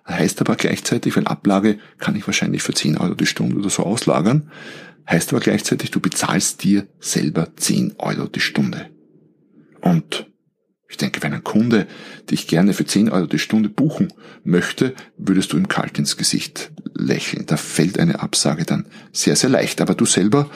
Heißt 0.07 0.40
aber 0.40 0.57
gleichzeitig, 0.57 1.14
weil 1.17 1.26
Ablage 1.26 1.78
kann 1.99 2.17
ich 2.17 2.26
wahrscheinlich 2.26 2.62
für 2.62 2.73
10 2.73 2.97
Euro 2.97 3.14
die 3.14 3.26
Stunde 3.26 3.57
oder 3.57 3.69
so 3.69 3.83
auslagern, 3.83 4.50
heißt 5.09 5.33
aber 5.33 5.40
gleichzeitig, 5.40 5.90
du 5.90 6.00
bezahlst 6.00 6.64
dir 6.64 6.87
selber 6.99 7.49
10 7.57 7.97
Euro 7.99 8.26
die 8.26 8.40
Stunde. 8.40 8.88
Und 9.83 10.26
ich 10.88 10.97
denke, 10.97 11.23
wenn 11.23 11.35
ein 11.35 11.45
Kunde 11.45 11.87
dich 12.31 12.47
gerne 12.47 12.73
für 12.73 12.87
10 12.87 13.11
Euro 13.11 13.26
die 13.26 13.38
Stunde 13.38 13.69
buchen 13.69 14.12
möchte, 14.43 14.95
würdest 15.19 15.52
du 15.52 15.59
ihm 15.59 15.69
kalt 15.69 15.99
ins 15.99 16.17
Gesicht 16.17 16.73
lächeln. 16.95 17.45
Da 17.47 17.59
fällt 17.59 17.99
eine 17.99 18.21
Absage 18.21 18.64
dann 18.64 18.87
sehr, 19.12 19.37
sehr 19.37 19.50
leicht. 19.50 19.83
Aber 19.83 19.95
du 19.95 20.07
selber 20.07 20.50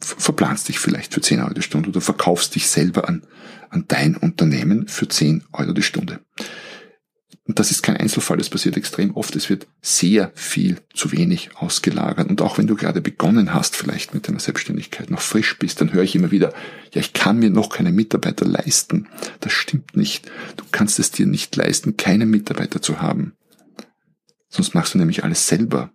verplanst 0.00 0.68
dich 0.68 0.78
vielleicht 0.78 1.14
für 1.14 1.20
10 1.20 1.40
Euro 1.40 1.54
die 1.54 1.62
Stunde 1.62 1.88
oder 1.88 2.00
verkaufst 2.00 2.54
dich 2.54 2.68
selber 2.68 3.08
an, 3.08 3.22
an 3.68 3.84
dein 3.88 4.16
Unternehmen 4.16 4.88
für 4.88 5.08
10 5.08 5.44
Euro 5.52 5.72
die 5.72 5.82
Stunde. 5.82 6.20
Und 7.50 7.58
das 7.58 7.72
ist 7.72 7.82
kein 7.82 7.96
Einzelfall, 7.96 8.36
das 8.36 8.48
passiert 8.48 8.76
extrem 8.76 9.16
oft. 9.16 9.34
Es 9.34 9.50
wird 9.50 9.66
sehr 9.82 10.30
viel 10.36 10.78
zu 10.94 11.10
wenig 11.10 11.56
ausgelagert. 11.56 12.28
Und 12.28 12.42
auch 12.42 12.58
wenn 12.58 12.68
du 12.68 12.76
gerade 12.76 13.00
begonnen 13.00 13.52
hast, 13.52 13.74
vielleicht 13.74 14.14
mit 14.14 14.28
deiner 14.28 14.38
Selbstständigkeit, 14.38 15.10
noch 15.10 15.20
frisch 15.20 15.58
bist, 15.58 15.80
dann 15.80 15.92
höre 15.92 16.04
ich 16.04 16.14
immer 16.14 16.30
wieder, 16.30 16.52
ja, 16.92 17.00
ich 17.00 17.12
kann 17.12 17.40
mir 17.40 17.50
noch 17.50 17.70
keine 17.70 17.90
Mitarbeiter 17.90 18.44
leisten. 18.44 19.08
Das 19.40 19.52
stimmt 19.52 19.96
nicht. 19.96 20.30
Du 20.58 20.64
kannst 20.70 21.00
es 21.00 21.10
dir 21.10 21.26
nicht 21.26 21.56
leisten, 21.56 21.96
keine 21.96 22.24
Mitarbeiter 22.24 22.82
zu 22.82 23.02
haben. 23.02 23.32
Sonst 24.48 24.74
machst 24.74 24.94
du 24.94 24.98
nämlich 24.98 25.24
alles 25.24 25.48
selber. 25.48 25.90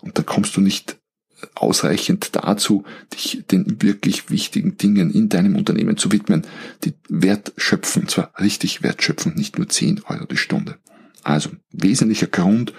Und 0.00 0.16
dann 0.16 0.24
kommst 0.26 0.56
du 0.56 0.62
nicht 0.62 0.97
ausreichend 1.54 2.30
dazu, 2.32 2.84
dich 3.12 3.44
den 3.50 3.80
wirklich 3.82 4.30
wichtigen 4.30 4.76
Dingen 4.76 5.10
in 5.10 5.28
deinem 5.28 5.56
Unternehmen 5.56 5.96
zu 5.96 6.12
widmen, 6.12 6.46
die 6.84 6.94
Wert 7.08 7.52
schöpfen, 7.56 8.08
zwar 8.08 8.32
richtig 8.38 8.82
Wert 8.82 9.02
schöpfen, 9.02 9.34
nicht 9.34 9.58
nur 9.58 9.68
10 9.68 10.02
Euro 10.04 10.24
die 10.26 10.36
Stunde. 10.36 10.78
Also 11.22 11.50
wesentlicher 11.70 12.26
Grund, 12.26 12.72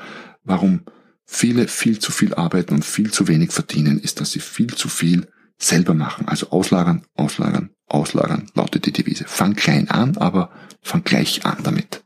warum 0.43 0.81
viele 1.25 1.67
viel 1.67 1.99
zu 1.99 2.11
viel 2.11 2.33
arbeiten 2.33 2.75
und 2.75 2.85
viel 2.85 3.11
zu 3.11 3.27
wenig 3.27 3.51
verdienen, 3.51 3.99
ist, 3.99 4.19
dass 4.19 4.31
sie 4.31 4.39
viel 4.39 4.73
zu 4.73 4.89
viel 4.89 5.27
selber 5.57 5.93
machen. 5.93 6.27
Also 6.27 6.49
auslagern, 6.49 7.03
auslagern, 7.15 7.69
auslagern, 7.87 8.49
lautet 8.55 8.85
die 8.85 8.93
Devise. 8.93 9.25
Fang 9.27 9.55
klein 9.55 9.89
an, 9.89 10.17
aber 10.17 10.51
fang 10.81 11.03
gleich 11.03 11.45
an 11.45 11.57
damit. 11.63 12.03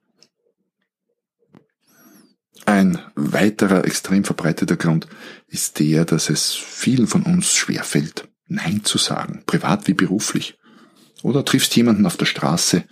Ein 2.65 2.99
weiterer 3.15 3.85
extrem 3.85 4.23
verbreiteter 4.23 4.77
Grund 4.77 5.07
ist 5.47 5.79
der, 5.79 6.05
dass 6.05 6.29
es 6.29 6.53
vielen 6.53 7.07
von 7.07 7.23
uns 7.23 7.53
schwerfällt, 7.53 8.29
Nein 8.47 8.83
zu 8.83 8.97
sagen, 8.97 9.43
privat 9.45 9.87
wie 9.87 9.93
beruflich. 9.93 10.57
Oder 11.23 11.43
triffst 11.45 11.75
jemanden 11.75 12.05
auf 12.05 12.17
der 12.17 12.25
Straße, 12.25 12.83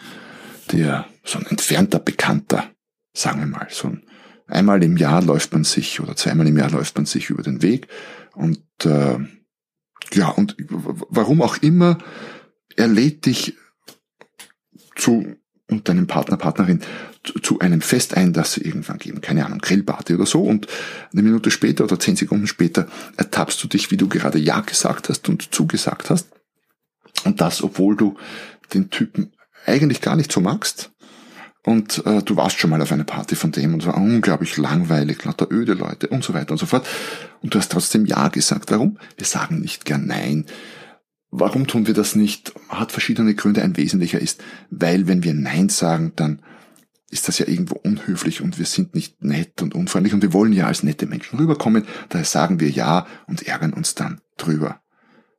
der 0.71 1.05
so 1.23 1.39
ein 1.39 1.45
entfernter 1.45 1.99
Bekannter, 1.99 2.69
sagen 3.13 3.39
wir 3.39 3.47
mal, 3.47 3.67
so 3.69 3.89
ein 3.89 4.03
einmal 4.51 4.83
im 4.83 4.97
Jahr 4.97 5.21
läuft 5.21 5.53
man 5.53 5.63
sich 5.63 5.99
oder 5.99 6.15
zweimal 6.15 6.47
im 6.47 6.57
Jahr 6.57 6.69
läuft 6.69 6.95
man 6.97 7.05
sich 7.05 7.29
über 7.29 7.41
den 7.41 7.61
Weg 7.61 7.87
und 8.33 8.63
äh, 8.83 9.17
ja 10.13 10.27
und 10.27 10.57
warum 10.59 11.41
auch 11.41 11.57
immer 11.57 11.97
er 12.75 12.87
lädt 12.87 13.25
dich 13.25 13.55
zu 14.95 15.35
und 15.71 15.87
deinem 15.87 16.05
Partner, 16.05 16.37
Partnerin 16.37 16.81
zu 17.41 17.59
einem 17.59 17.81
Fest 17.81 18.15
ein, 18.17 18.33
das 18.33 18.53
sie 18.53 18.61
irgendwann 18.61 18.99
geben, 18.99 19.21
keine 19.21 19.45
Ahnung, 19.45 19.59
Grillparty 19.59 20.15
oder 20.15 20.25
so. 20.25 20.43
Und 20.43 20.67
eine 21.11 21.21
Minute 21.23 21.49
später 21.49 21.83
oder 21.85 21.99
zehn 21.99 22.15
Sekunden 22.15 22.47
später 22.47 22.87
ertappst 23.17 23.63
du 23.63 23.67
dich, 23.67 23.89
wie 23.89 23.97
du 23.97 24.07
gerade 24.07 24.37
Ja 24.37 24.59
gesagt 24.61 25.09
hast 25.09 25.29
und 25.29 25.53
zugesagt 25.53 26.09
hast. 26.09 26.27
Und 27.23 27.41
das, 27.41 27.63
obwohl 27.63 27.95
du 27.95 28.17
den 28.73 28.89
Typen 28.89 29.31
eigentlich 29.65 30.01
gar 30.01 30.15
nicht 30.15 30.31
so 30.31 30.41
magst. 30.41 30.91
Und 31.63 32.03
äh, 32.07 32.23
du 32.23 32.35
warst 32.37 32.57
schon 32.57 32.71
mal 32.71 32.81
auf 32.81 32.91
einer 32.91 33.03
Party 33.03 33.35
von 33.35 33.51
dem 33.51 33.75
und 33.75 33.81
es 33.81 33.87
war 33.87 33.95
unglaublich 33.95 34.57
langweilig, 34.57 35.23
lauter 35.23 35.51
öde 35.51 35.73
Leute 35.73 36.07
und 36.07 36.23
so 36.23 36.33
weiter 36.33 36.53
und 36.53 36.57
so 36.57 36.65
fort. 36.65 36.87
Und 37.41 37.53
du 37.53 37.59
hast 37.59 37.71
trotzdem 37.71 38.05
Ja 38.07 38.29
gesagt. 38.29 38.71
Warum? 38.71 38.97
Wir 39.15 39.27
sagen 39.27 39.59
nicht 39.59 39.85
gern 39.85 40.07
Nein 40.07 40.47
Warum 41.31 41.65
tun 41.65 41.87
wir 41.87 41.93
das 41.93 42.15
nicht? 42.15 42.53
Hat 42.67 42.91
verschiedene 42.91 43.33
Gründe. 43.33 43.61
Ein 43.61 43.77
wesentlicher 43.77 44.19
ist, 44.19 44.43
weil 44.69 45.07
wenn 45.07 45.23
wir 45.23 45.33
Nein 45.33 45.69
sagen, 45.69 46.11
dann 46.17 46.41
ist 47.09 47.27
das 47.27 47.39
ja 47.39 47.47
irgendwo 47.47 47.75
unhöflich 47.75 48.41
und 48.41 48.59
wir 48.59 48.65
sind 48.65 48.95
nicht 48.95 49.23
nett 49.23 49.61
und 49.61 49.73
unfreundlich 49.73 50.13
und 50.13 50.21
wir 50.21 50.33
wollen 50.33 50.53
ja 50.53 50.67
als 50.67 50.83
nette 50.83 51.05
Menschen 51.05 51.39
rüberkommen. 51.39 51.85
Daher 52.09 52.25
sagen 52.25 52.59
wir 52.59 52.69
Ja 52.69 53.07
und 53.27 53.47
ärgern 53.47 53.73
uns 53.73 53.95
dann 53.95 54.19
drüber. 54.37 54.81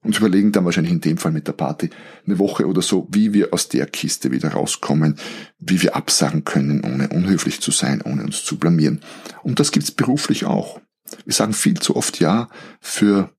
Und 0.03 0.19
überlegen 0.19 0.51
dann 0.51 0.65
wahrscheinlich 0.65 0.93
in 0.93 1.01
dem 1.01 1.17
Fall 1.17 1.31
mit 1.31 1.47
der 1.47 1.53
Party 1.53 1.91
eine 2.27 2.39
Woche 2.39 2.67
oder 2.67 2.83
so, 2.83 3.07
wie 3.11 3.33
wir 3.33 3.55
aus 3.55 3.69
der 3.69 3.87
Kiste 3.87 4.33
wieder 4.33 4.51
rauskommen, 4.51 5.17
wie 5.61 5.81
wir 5.81 5.95
absagen 5.95 6.45
können, 6.45 6.83
ohne 6.85 7.09
unhöflich 7.11 7.61
zu 7.61 7.71
sein, 7.71 8.03
ohne 8.03 8.25
uns 8.25 8.45
zu 8.45 8.59
blamieren. 8.59 9.01
Und 9.43 9.61
das 9.61 9.71
gibt's 9.71 9.93
beruflich 9.93 10.45
auch. 10.45 10.81
Wir 11.25 11.35
sagen 11.35 11.53
viel 11.53 11.79
zu 11.79 11.97
oft 11.97 12.19
Ja 12.19 12.49
für 12.81 13.31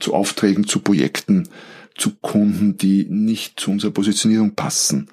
zu 0.00 0.14
Aufträgen, 0.14 0.66
zu 0.66 0.80
Projekten, 0.80 1.48
zu 1.96 2.14
Kunden, 2.16 2.76
die 2.76 3.06
nicht 3.08 3.58
zu 3.58 3.70
unserer 3.70 3.90
Positionierung 3.90 4.54
passen, 4.54 5.08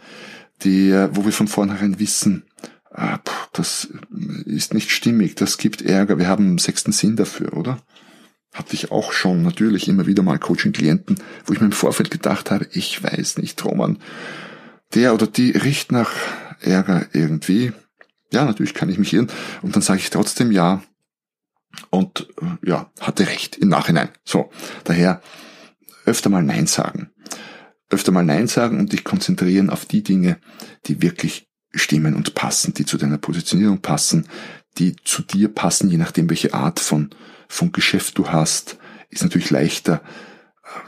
die, 0.63 0.92
wo 1.12 1.25
wir 1.25 1.32
von 1.32 1.48
vornherein 1.48 2.00
wissen, 2.00 2.44
ah, 2.92 3.20
das 3.53 3.89
ist 4.46 4.74
nicht 4.74 4.92
stimmig, 4.92 5.36
das 5.36 5.58
gibt 5.58 5.82
Ärger, 5.82 6.18
wir 6.18 6.27
haben 6.27 6.46
einen 6.46 6.58
sechsten 6.58 6.92
Sinn 6.92 7.15
dafür, 7.15 7.56
oder? 7.56 7.80
Hatte 8.53 8.75
ich 8.75 8.92
auch 8.92 9.13
schon 9.13 9.42
natürlich 9.42 9.88
immer 9.88 10.06
wieder 10.06 10.22
mal 10.22 10.38
Coaching-Klienten, 10.38 11.15
wo 11.46 11.53
ich 11.53 11.60
mir 11.60 11.65
im 11.65 11.72
Vorfeld 11.72 12.12
gedacht 12.12 12.51
habe, 12.51 12.68
ich 12.72 13.01
weiß 13.03 13.38
nicht, 13.38 13.63
Roman, 13.65 13.98
der 14.94 15.13
oder 15.13 15.25
die 15.25 15.51
riecht 15.51 15.92
nach 15.92 16.12
Ärger 16.62 17.08
irgendwie. 17.13 17.72
Ja, 18.32 18.46
natürlich 18.46 18.74
kann 18.74 18.89
ich 18.89 19.00
mich 19.00 19.13
irren. 19.13 19.32
Und 19.62 19.75
dann 19.75 19.82
sage 19.82 20.00
ich 20.00 20.10
trotzdem 20.12 20.51
ja, 20.51 20.84
und 21.89 22.27
äh, 22.42 22.70
ja, 22.70 22.92
hatte 23.00 23.27
recht 23.27 23.58
im 23.58 23.70
Nachhinein. 23.70 24.10
So, 24.24 24.51
daher 24.84 25.22
öfter 26.06 26.30
mal 26.30 26.44
Nein 26.44 26.68
sagen. 26.68 27.12
Öfter 27.89 28.12
mal 28.12 28.25
Nein 28.25 28.48
sagen 28.48 28.80
und 28.80 28.92
dich 28.94 29.03
konzentrieren 29.03 29.70
auf 29.70 29.86
die 29.86 30.03
Dinge, 30.03 30.38
die 30.86 31.01
wirklich 31.01 31.48
stimmen 31.74 32.15
und 32.15 32.36
passen, 32.36 32.74
die 32.74 32.86
zu 32.86 32.98
deiner 32.98 33.18
Positionierung 33.18 33.82
passen, 33.82 34.27
die 34.77 34.96
zu 35.03 35.22
dir 35.22 35.50
passen, 35.50 35.89
je 35.89 35.98
nachdem, 35.98 36.30
welche 36.30 36.53
Art 36.53 36.80
von, 36.80 37.10
von 37.48 37.72
Geschäft 37.72 38.18
du 38.18 38.30
hast, 38.30 38.77
ist 39.10 39.24
natürlich 39.24 39.50
leichter, 39.50 40.01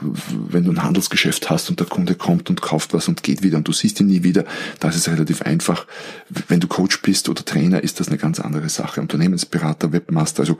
wenn 0.02 0.64
du 0.64 0.72
ein 0.72 0.84
Handelsgeschäft 0.84 1.50
hast 1.50 1.70
und 1.70 1.80
der 1.80 1.88
Kunde 1.88 2.16
kommt 2.16 2.50
und 2.50 2.62
kauft 2.62 2.94
was 2.94 3.08
und 3.08 3.24
geht 3.24 3.44
wieder 3.44 3.58
und 3.58 3.68
du 3.68 3.74
siehst 3.74 4.00
ihn 4.00 4.08
nie 4.08 4.24
wieder, 4.24 4.46
da 4.80 4.90
ist 4.90 5.08
relativ 5.08 5.42
einfach. 5.42 5.86
Wenn 6.48 6.62
du 6.62 6.68
Coach 6.68 7.02
bist 7.02 7.28
oder 7.28 7.44
Trainer, 7.44 7.84
ist 7.84 8.00
das 8.00 8.08
eine 8.08 8.18
ganz 8.18 8.40
andere 8.40 8.70
Sache. 8.70 9.02
Unternehmensberater, 9.02 9.92
Webmaster, 9.92 10.42
also 10.42 10.58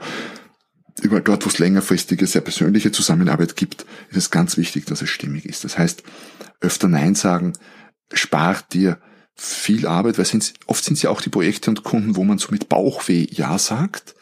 überall 1.00 1.22
dort, 1.22 1.44
wo 1.44 1.48
es 1.48 1.58
längerfristige, 1.58 2.26
sehr 2.26 2.42
persönliche 2.42 2.92
Zusammenarbeit 2.92 3.56
gibt, 3.56 3.86
ist 4.10 4.16
es 4.16 4.30
ganz 4.30 4.56
wichtig, 4.56 4.84
dass 4.86 5.02
es 5.02 5.08
stimmig 5.08 5.46
ist. 5.46 5.64
Das 5.64 5.78
heißt, 5.78 6.02
öfter 6.60 6.88
Nein 6.88 7.14
sagen 7.14 7.54
spart 8.12 8.72
dir 8.72 8.98
viel 9.34 9.86
Arbeit, 9.86 10.18
weil 10.18 10.24
sind, 10.24 10.54
oft 10.66 10.84
sind 10.84 10.94
es 10.94 11.02
ja 11.02 11.10
auch 11.10 11.20
die 11.20 11.28
Projekte 11.28 11.70
und 11.70 11.84
Kunden, 11.84 12.16
wo 12.16 12.24
man 12.24 12.38
so 12.38 12.48
mit 12.50 12.68
Bauchweh 12.68 13.26
Ja 13.30 13.58
sagt 13.58 14.14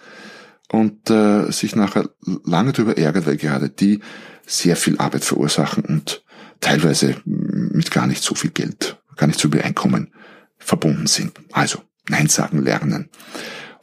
und 0.73 1.11
äh, 1.11 1.51
sich 1.53 1.77
nachher 1.77 2.11
lange 2.45 2.73
darüber 2.73 2.97
ärgert, 2.99 3.27
weil 3.27 3.37
gerade 3.37 3.69
die 3.69 4.01
sehr 4.47 4.77
viel 4.77 4.99
Arbeit 4.99 5.25
verursachen 5.25 5.85
und 5.85 6.25
teilweise 6.61 7.17
mit 7.25 7.91
gar 7.91 8.07
nicht 8.07 8.23
so 8.23 8.35
viel 8.35 8.51
Geld, 8.51 8.99
gar 9.17 9.27
nicht 9.27 9.41
so 9.41 9.51
viel 9.51 9.63
Einkommen 9.63 10.13
verbunden 10.59 11.07
sind. 11.07 11.33
Also 11.53 11.81
Nein 12.09 12.29
sagen 12.29 12.63
lernen. 12.63 13.11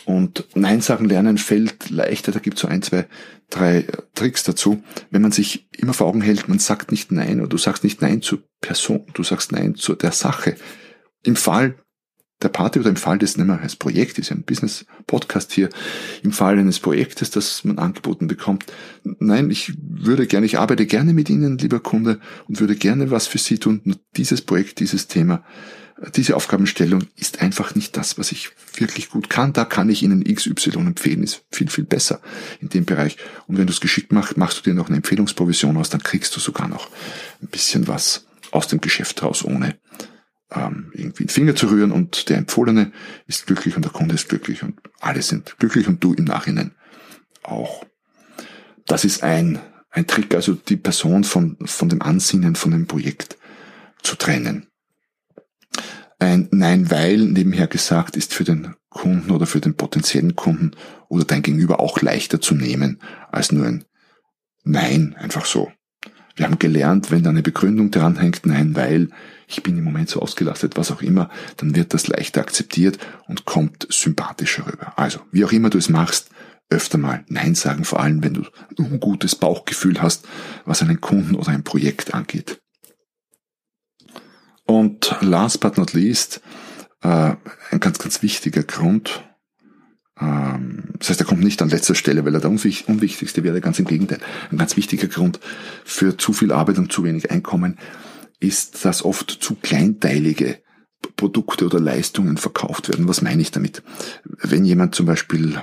Und 0.06 0.46
Nein 0.56 0.82
sagen 0.82 1.06
lernen 1.06 1.38
fällt 1.38 1.90
leichter, 1.90 2.32
da 2.32 2.40
gibt 2.40 2.58
es 2.58 2.62
so 2.62 2.68
ein, 2.68 2.82
zwei, 2.82 3.08
drei 3.50 3.86
Tricks 4.16 4.44
dazu. 4.44 4.84
Wenn 5.10 5.22
man 5.22 5.32
sich 5.32 5.68
immer 5.78 5.94
vor 5.94 6.08
Augen 6.08 6.22
hält, 6.22 6.48
man 6.48 6.60
sagt 6.60 6.92
nicht 6.92 7.12
Nein 7.12 7.40
oder 7.40 7.50
du 7.50 7.58
sagst 7.58 7.84
nicht 7.84 8.02
Nein 8.02 8.22
zur 8.22 8.44
Person, 8.62 9.06
du 9.14 9.24
sagst 9.24 9.52
Nein 9.52 9.76
zu 9.76 9.96
der 9.96 10.12
Sache. 10.12 10.56
Im 11.24 11.36
Fall 11.36 11.76
der 12.42 12.50
Party 12.50 12.80
oder 12.80 12.90
im 12.90 12.96
Fall 12.96 13.18
des, 13.18 13.38
nehmen 13.38 13.50
wir 13.50 13.62
als 13.62 13.76
Projekt, 13.76 14.20
ist 14.20 14.30
ja 14.30 14.36
ein 14.36 14.44
Business-Podcast 14.44 15.52
hier, 15.52 15.70
im 16.24 16.32
Fall 16.32 16.58
eines 16.58 16.80
Projektes, 16.80 17.32
das 17.32 17.64
man 17.64 17.78
angeboten 17.78 18.28
bekommt, 18.28 18.66
nein, 19.04 19.50
ich 19.50 19.74
würde 19.78 20.28
gerne, 20.28 20.46
ich 20.46 20.60
arbeite 20.60 20.86
gerne 20.86 21.14
mit 21.14 21.30
Ihnen, 21.30 21.58
lieber 21.58 21.80
Kunde, 21.80 22.20
und 22.48 22.60
würde 22.60 22.76
gerne 22.76 23.12
was 23.12 23.28
für 23.28 23.38
Sie 23.38 23.58
tun, 23.58 23.82
nur 23.84 23.98
dieses 24.16 24.42
Projekt, 24.42 24.80
dieses 24.80 25.08
Thema 25.08 25.44
diese 26.16 26.36
Aufgabenstellung 26.36 27.04
ist 27.16 27.42
einfach 27.42 27.76
nicht 27.76 27.96
das, 27.96 28.18
was 28.18 28.32
ich 28.32 28.52
wirklich 28.76 29.10
gut 29.10 29.30
kann. 29.30 29.54
Da 29.54 29.66
kann 29.66 29.90
ich 29.90 30.02
Ihnen 30.02 30.24
XY 30.24 30.72
empfehlen, 30.78 31.24
ist 31.24 31.44
viel, 31.52 31.70
viel 31.70 31.84
besser 31.84 32.22
in 32.60 32.70
dem 32.70 32.86
Bereich. 32.86 33.18
Und 33.48 33.58
wenn 33.58 33.68
du 33.68 33.74
es 33.74 33.82
geschickt 33.82 34.12
machst, 34.12 34.36
machst 34.36 34.58
du 34.58 34.64
dir 34.64 34.74
noch 34.74 34.88
eine 34.88 34.98
Empfehlungsprovision 34.98 35.78
aus, 35.78 35.90
dann 35.90 36.02
kriegst 36.02 36.36
du 36.36 36.40
sogar 36.40 36.68
noch 36.68 36.90
ein 37.42 37.48
bisschen 37.48 37.88
was 37.88 38.26
aus 38.52 38.68
dem 38.68 38.82
Geschäft 38.82 39.22
raus, 39.22 39.46
ohne 39.46 39.76
ähm, 40.52 40.92
irgendwie 40.94 41.24
einen 41.24 41.30
Finger 41.30 41.56
zu 41.56 41.68
rühren. 41.68 41.92
Und 41.92 42.30
der 42.30 42.38
Empfohlene 42.38 42.92
ist 43.28 43.48
glücklich 43.48 43.76
und 43.76 43.84
der 43.84 43.92
Kunde 43.92 44.16
ist 44.16 44.30
glücklich 44.30 44.64
und 44.64 44.80
alle 45.00 45.22
sind 45.22 45.58
glücklich 45.60 45.88
und 45.88 46.04
du 46.04 46.14
im 46.14 46.26
Nachhinein 46.26 46.72
auch. 47.44 47.86
Das 48.86 49.06
ist 49.06 49.24
ein, 49.24 49.60
ein 49.90 50.08
Trick, 50.08 50.34
also 50.36 50.54
die 50.54 50.78
Person 50.78 51.24
von, 51.24 51.58
von 51.66 51.90
dem 51.90 52.02
Ansinnen 52.02 52.56
von 52.56 52.72
dem 52.72 52.88
Projekt 52.88 53.38
zu 54.04 54.16
trennen. 54.16 54.68
Ein 56.20 56.48
Nein, 56.52 56.92
weil, 56.92 57.18
nebenher 57.18 57.68
gesagt, 57.68 58.16
ist 58.16 58.34
für 58.34 58.44
den 58.44 58.76
Kunden 58.90 59.32
oder 59.32 59.48
für 59.48 59.60
den 59.60 59.76
potenziellen 59.76 60.36
Kunden 60.36 60.72
oder 61.08 61.26
dein 61.26 61.42
Gegenüber 61.42 61.80
auch 61.80 62.02
leichter 62.02 62.42
zu 62.42 62.54
nehmen 62.54 63.02
als 63.32 63.52
nur 63.52 63.66
ein 63.66 63.86
Nein, 64.64 65.16
einfach 65.18 65.46
so. 65.46 65.72
Wir 66.36 66.46
haben 66.46 66.60
gelernt, 66.60 67.12
wenn 67.12 67.24
da 67.24 67.30
eine 67.30 67.42
Begründung 67.42 67.92
dranhängt, 67.92 68.46
nein, 68.46 68.76
weil 68.76 69.10
ich 69.48 69.64
bin 69.64 69.78
im 69.78 69.84
Moment 69.84 70.10
so 70.10 70.22
ausgelastet, 70.22 70.78
was 70.78 70.92
auch 70.92 71.02
immer, 71.02 71.30
dann 71.58 71.76
wird 71.76 71.94
das 71.94 72.08
leichter 72.08 72.42
akzeptiert 72.42 72.98
und 73.28 73.46
kommt 73.46 73.88
sympathischer 73.90 74.66
rüber. 74.68 74.94
Also, 74.98 75.20
wie 75.32 75.44
auch 75.44 75.52
immer 75.52 75.70
du 75.70 75.78
es 75.78 75.90
machst, 75.90 76.30
öfter 76.70 76.98
mal 76.98 77.26
Nein 77.28 77.54
sagen, 77.54 77.84
vor 77.84 78.00
allem 78.00 78.24
wenn 78.24 78.34
du 78.34 78.44
ein 78.78 78.86
ungutes 78.86 79.36
Bauchgefühl 79.36 80.02
hast, 80.02 80.26
was 80.66 80.82
einen 80.82 81.02
Kunden 81.02 81.36
oder 81.36 81.50
ein 81.50 81.64
Projekt 81.64 82.14
angeht. 82.14 82.62
Und 84.66 85.16
last 85.20 85.60
but 85.60 85.78
not 85.78 85.92
least, 85.94 86.42
äh, 87.02 87.36
ein 87.72 87.80
ganz, 87.80 88.00
ganz 88.00 88.22
wichtiger 88.22 88.64
Grund, 88.64 89.22
das 90.22 91.10
heißt, 91.10 91.20
er 91.20 91.26
kommt 91.26 91.44
nicht 91.44 91.62
an 91.64 91.70
letzter 91.70 91.96
Stelle, 91.96 92.24
weil 92.26 92.36
er 92.36 92.42
der 92.42 92.52
unwichtigste 92.52 93.44
wäre, 93.44 93.60
ganz 93.60 93.80
im 93.80 93.86
Gegenteil. 93.86 94.20
Ein 94.52 94.60
ganz 94.60 94.78
wichtiger 94.78 95.08
Grund 95.08 95.40
für 95.84 96.16
zu 96.18 96.32
viel 96.32 96.52
Arbeit 96.52 96.78
und 96.78 96.92
zu 96.92 97.04
wenig 97.04 97.32
Einkommen 97.32 97.80
ist, 98.40 98.86
dass 98.86 99.04
oft 99.04 99.32
zu 99.32 99.56
kleinteilige 99.56 100.60
Produkte 101.16 101.66
oder 101.66 101.80
Leistungen 101.80 102.38
verkauft 102.38 102.90
werden. 102.90 103.08
Was 103.08 103.24
meine 103.24 103.42
ich 103.42 103.50
damit? 103.50 103.82
Wenn 104.24 104.64
jemand 104.64 104.94
zum 104.94 105.08
Beispiel 105.08 105.60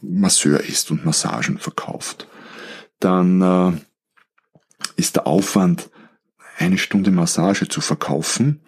Masseur 0.00 0.60
ist 0.60 0.90
und 0.90 1.04
Massagen 1.04 1.58
verkauft, 1.58 2.26
dann 2.98 3.42
äh, 3.42 3.72
ist 4.96 5.16
der 5.16 5.26
Aufwand 5.26 5.90
eine 6.56 6.78
Stunde 6.78 7.10
Massage 7.10 7.68
zu 7.68 7.82
verkaufen, 7.82 8.62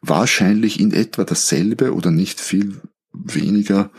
wahrscheinlich 0.00 0.80
in 0.80 0.92
etwa 0.92 1.22
dasselbe 1.22 1.94
oder 1.94 2.10
nicht 2.10 2.40
viel 2.40 2.80
weniger 3.24 3.90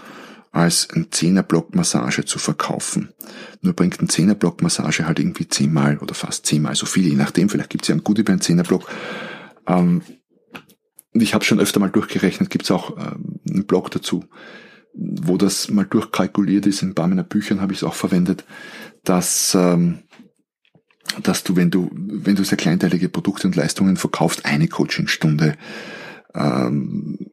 als 0.52 0.90
ein 0.94 1.12
Zehnerblock 1.12 1.76
Massage 1.76 2.26
zu 2.26 2.40
verkaufen. 2.40 3.14
Nur 3.62 3.74
bringt 3.74 4.02
ein 4.02 4.10
Zehnerblock 4.10 4.62
Massage 4.62 5.06
halt 5.06 5.20
irgendwie 5.20 5.48
zehnmal 5.48 5.98
oder 6.00 6.16
fast 6.16 6.46
zehnmal 6.46 6.76
so 6.76 6.86
viel, 6.86 7.06
je 7.06 7.16
nachdem, 7.16 7.50
vielleicht 7.50 7.70
gibt 7.70 7.84
es 7.84 7.90
ja 7.90 7.96
ein 7.96 8.04
Goodie 8.04 8.24
bei 8.24 8.34
einem 8.34 8.42
Zehnerblock. 8.42 8.90
Ähm, 9.68 10.02
ich 11.14 11.34
habe 11.34 11.46
schon 11.46 11.60
öfter 11.60 11.80
mal 11.80 11.90
durchgerechnet, 11.90 12.50
gibt 12.50 12.66
es 12.66 12.72
auch 12.72 12.98
ähm, 12.98 13.40
einen 13.50 13.66
Blog 13.68 13.92
dazu, 13.92 14.26
wo 14.94 15.38
das 15.38 15.70
mal 15.70 15.86
durchkalkuliert 15.86 16.66
ist, 16.66 16.82
in 16.82 16.90
ein 16.90 16.96
paar 16.96 17.08
meiner 17.08 17.24
Büchern 17.24 17.62
habe 17.62 17.74
ich 17.74 17.80
es 17.80 17.84
auch 17.84 17.94
verwendet, 17.94 18.46
dass 19.04 19.54
ähm, 19.56 20.00
dass 21.24 21.44
du, 21.44 21.56
wenn 21.56 21.72
du, 21.72 21.90
wenn 21.94 22.36
du 22.36 22.44
sehr 22.44 22.58
kleinteilige 22.58 23.10
Produkte 23.10 23.48
und 23.48 23.56
Leistungen 23.56 23.98
verkaufst, 23.98 24.46
eine 24.46 24.68
Coachingstunde, 24.68 25.56
ähm, 26.36 27.32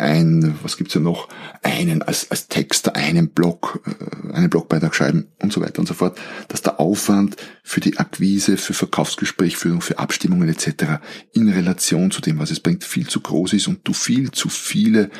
ein, 0.00 0.58
was 0.62 0.76
gibt's 0.76 0.94
ja 0.94 1.00
noch, 1.00 1.28
einen 1.62 2.02
als, 2.02 2.30
als 2.30 2.48
Texter, 2.48 2.96
einen 2.96 3.30
Blog, 3.30 3.80
äh, 3.86 4.32
einen 4.32 4.50
Blogbeitrag 4.50 4.94
schreiben 4.94 5.28
und 5.40 5.52
so 5.52 5.60
weiter 5.60 5.80
und 5.80 5.86
so 5.86 5.94
fort, 5.94 6.18
dass 6.48 6.62
der 6.62 6.80
Aufwand 6.80 7.36
für 7.62 7.80
die 7.80 7.98
Akquise, 7.98 8.56
für 8.56 8.74
Verkaufsgesprächführung, 8.74 9.80
für 9.80 9.98
Abstimmungen 9.98 10.48
etc. 10.48 11.00
in 11.32 11.48
Relation 11.48 12.10
zu 12.10 12.20
dem, 12.20 12.38
was 12.38 12.50
es 12.50 12.60
bringt, 12.60 12.84
viel 12.84 13.06
zu 13.06 13.20
groß 13.20 13.54
ist 13.54 13.68
und 13.68 13.80
du 13.84 13.92
viel 13.92 14.30
zu 14.30 14.48
viele 14.48 15.10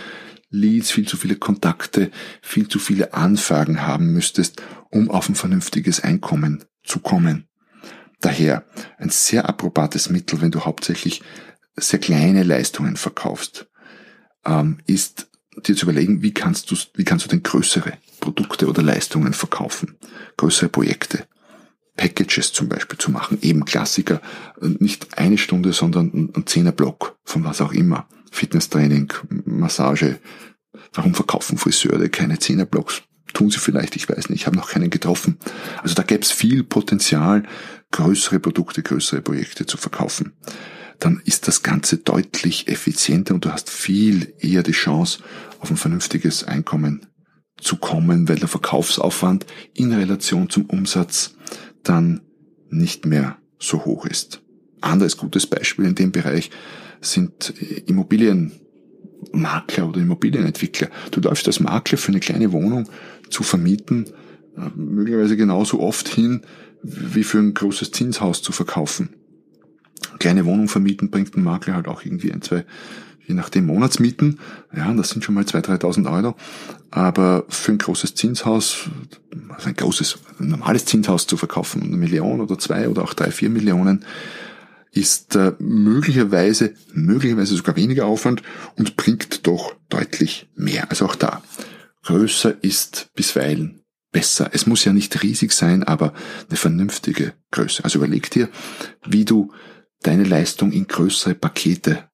Leads, 0.50 0.90
viel 0.90 1.08
zu 1.08 1.16
viele 1.16 1.36
Kontakte, 1.36 2.10
viel 2.40 2.68
zu 2.68 2.78
viele 2.78 3.14
Anfragen 3.14 3.82
haben 3.82 4.12
müsstest, 4.12 4.62
um 4.90 5.10
auf 5.10 5.28
ein 5.28 5.34
vernünftiges 5.34 6.00
Einkommen 6.00 6.64
zu 6.84 7.00
kommen. 7.00 7.48
Daher 8.20 8.64
ein 8.98 9.10
sehr 9.10 9.48
approbates 9.48 10.08
Mittel, 10.08 10.40
wenn 10.40 10.50
du 10.50 10.64
hauptsächlich 10.64 11.22
sehr 11.76 11.98
kleine 11.98 12.42
Leistungen 12.42 12.96
verkaufst, 12.96 13.68
ähm, 14.46 14.78
ist 14.86 15.28
dir 15.56 15.76
zu 15.76 15.86
überlegen, 15.86 16.22
wie 16.22 16.32
kannst 16.32 16.70
du, 16.70 16.76
wie 16.94 17.04
kannst 17.04 17.24
du 17.24 17.28
denn 17.28 17.42
größere 17.42 17.94
Produkte 18.20 18.68
oder 18.68 18.82
Leistungen 18.82 19.32
verkaufen, 19.32 19.96
größere 20.36 20.68
Projekte, 20.68 21.26
Packages 21.96 22.52
zum 22.52 22.68
Beispiel 22.68 22.98
zu 22.98 23.10
machen, 23.10 23.38
eben 23.40 23.64
Klassiker, 23.64 24.20
nicht 24.60 25.18
eine 25.18 25.38
Stunde, 25.38 25.72
sondern 25.72 26.30
ein 26.34 26.46
Zehnerblock 26.46 27.16
von 27.24 27.44
was 27.44 27.60
auch 27.60 27.72
immer, 27.72 28.06
Fitnesstraining, 28.30 29.12
Massage. 29.44 30.18
Warum 30.92 31.14
verkaufen 31.14 31.56
Friseure 31.56 32.08
keine 32.08 32.38
Zehnerblocks? 32.38 33.02
Tun 33.32 33.50
sie 33.50 33.58
vielleicht, 33.58 33.96
ich 33.96 34.08
weiß 34.08 34.28
nicht, 34.28 34.40
ich 34.40 34.46
habe 34.46 34.56
noch 34.56 34.70
keinen 34.70 34.90
getroffen. 34.90 35.38
Also 35.82 35.94
da 35.94 36.02
gäbe 36.02 36.22
es 36.22 36.32
viel 36.32 36.62
Potenzial, 36.62 37.44
größere 37.92 38.40
Produkte, 38.40 38.82
größere 38.82 39.22
Projekte 39.22 39.66
zu 39.66 39.76
verkaufen. 39.78 40.32
Dann 40.98 41.20
ist 41.24 41.48
das 41.48 41.62
Ganze 41.62 41.98
deutlich 41.98 42.68
effizienter 42.68 43.34
und 43.34 43.44
du 43.44 43.52
hast 43.52 43.70
viel 43.70 44.34
eher 44.38 44.62
die 44.62 44.72
Chance, 44.72 45.20
auf 45.58 45.70
ein 45.70 45.76
vernünftiges 45.76 46.44
Einkommen 46.44 47.06
zu 47.60 47.76
kommen, 47.76 48.28
weil 48.28 48.36
der 48.36 48.48
Verkaufsaufwand 48.48 49.46
in 49.74 49.92
Relation 49.92 50.50
zum 50.50 50.66
Umsatz 50.66 51.34
dann 51.82 52.20
nicht 52.70 53.06
mehr 53.06 53.38
so 53.58 53.84
hoch 53.84 54.06
ist. 54.06 54.42
Anderes 54.80 55.16
gutes 55.16 55.46
Beispiel 55.46 55.86
in 55.86 55.94
dem 55.94 56.12
Bereich 56.12 56.50
sind 57.00 57.54
Immobilienmakler 57.86 59.88
oder 59.88 60.00
Immobilienentwickler. 60.00 60.88
Du 61.10 61.20
läufst 61.20 61.46
als 61.46 61.60
Makler 61.60 61.98
für 61.98 62.08
eine 62.08 62.20
kleine 62.20 62.52
Wohnung 62.52 62.88
zu 63.30 63.42
vermieten, 63.42 64.06
äh, 64.56 64.70
möglicherweise 64.74 65.36
genauso 65.36 65.80
oft 65.80 66.08
hin, 66.08 66.42
wie 66.82 67.24
für 67.24 67.38
ein 67.38 67.54
großes 67.54 67.90
Zinshaus 67.90 68.42
zu 68.42 68.52
verkaufen. 68.52 69.10
Kleine 70.18 70.44
Wohnung 70.44 70.68
vermieten 70.68 71.10
bringt 71.10 71.36
ein 71.36 71.44
Makler 71.44 71.74
halt 71.74 71.88
auch 71.88 72.04
irgendwie 72.04 72.32
ein, 72.32 72.42
zwei, 72.42 72.64
je 73.26 73.34
nachdem 73.34 73.66
Monatsmieten. 73.66 74.38
Ja, 74.74 74.92
das 74.94 75.10
sind 75.10 75.24
schon 75.24 75.34
mal 75.34 75.46
zwei, 75.46 75.60
dreitausend 75.60 76.06
Euro. 76.06 76.34
Aber 76.90 77.44
für 77.48 77.72
ein 77.72 77.78
großes 77.78 78.14
Zinshaus, 78.14 78.88
also 79.48 79.68
ein 79.68 79.76
großes, 79.76 80.18
ein 80.40 80.48
normales 80.48 80.86
Zinshaus 80.86 81.26
zu 81.26 81.36
verkaufen, 81.36 81.82
eine 81.82 81.96
Million 81.96 82.40
oder 82.40 82.58
zwei 82.58 82.88
oder 82.88 83.02
auch 83.02 83.14
drei, 83.14 83.30
vier 83.30 83.50
Millionen, 83.50 84.04
ist 84.92 85.36
äh, 85.36 85.52
möglicherweise, 85.58 86.72
möglicherweise 86.92 87.54
sogar 87.54 87.76
weniger 87.76 88.06
Aufwand 88.06 88.42
und 88.76 88.96
bringt 88.96 89.46
doch 89.46 89.74
deutlich 89.90 90.48
mehr. 90.54 90.90
Also 90.90 91.04
auch 91.04 91.16
da. 91.16 91.42
Größer 92.04 92.54
ist 92.62 93.10
bisweilen 93.14 93.82
besser. 94.10 94.48
Es 94.52 94.66
muss 94.66 94.84
ja 94.84 94.94
nicht 94.94 95.22
riesig 95.22 95.52
sein, 95.52 95.82
aber 95.82 96.14
eine 96.48 96.56
vernünftige 96.56 97.34
Größe. 97.50 97.84
Also 97.84 97.98
überleg 97.98 98.30
dir, 98.30 98.48
wie 99.04 99.26
du 99.26 99.52
deine 100.02 100.24
Leistung 100.24 100.72
in 100.72 100.86
größere 100.86 101.34
Pakete 101.34 102.04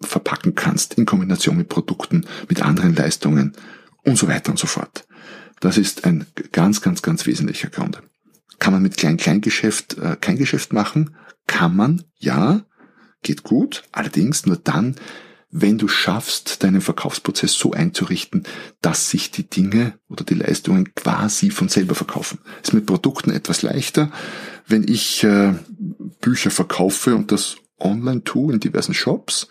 verpacken 0.00 0.54
kannst, 0.54 0.94
in 0.94 1.06
Kombination 1.06 1.56
mit 1.56 1.68
Produkten, 1.68 2.26
mit 2.48 2.62
anderen 2.62 2.94
Leistungen 2.94 3.54
und 4.04 4.16
so 4.16 4.28
weiter 4.28 4.50
und 4.50 4.58
so 4.58 4.66
fort. 4.66 5.06
Das 5.60 5.76
ist 5.76 6.04
ein 6.04 6.26
ganz, 6.52 6.80
ganz, 6.80 7.02
ganz 7.02 7.26
wesentlicher 7.26 7.68
Grund. 7.68 8.00
Kann 8.58 8.72
man 8.72 8.82
mit 8.82 8.96
Klein-Kleingeschäft 8.96 9.98
äh, 9.98 10.16
kein 10.20 10.36
Geschäft 10.36 10.72
machen? 10.72 11.16
Kann 11.46 11.74
man, 11.74 12.04
ja, 12.18 12.64
geht 13.22 13.42
gut. 13.42 13.84
Allerdings 13.92 14.46
nur 14.46 14.56
dann, 14.56 14.96
wenn 15.50 15.78
du 15.78 15.88
schaffst, 15.88 16.62
deinen 16.62 16.80
Verkaufsprozess 16.80 17.54
so 17.54 17.72
einzurichten, 17.72 18.44
dass 18.82 19.10
sich 19.10 19.30
die 19.30 19.48
Dinge 19.48 19.98
oder 20.08 20.24
die 20.24 20.34
Leistungen 20.34 20.94
quasi 20.94 21.50
von 21.50 21.68
selber 21.68 21.94
verkaufen. 21.94 22.38
Ist 22.62 22.74
mit 22.74 22.86
Produkten 22.86 23.30
etwas 23.30 23.62
leichter. 23.62 24.12
Wenn 24.66 24.86
ich 24.86 25.24
äh, 25.24 25.54
Bücher 26.20 26.50
verkaufe 26.50 27.14
und 27.14 27.32
das 27.32 27.56
online 27.78 28.24
tue 28.24 28.52
in 28.52 28.60
diversen 28.60 28.94
Shops, 28.94 29.48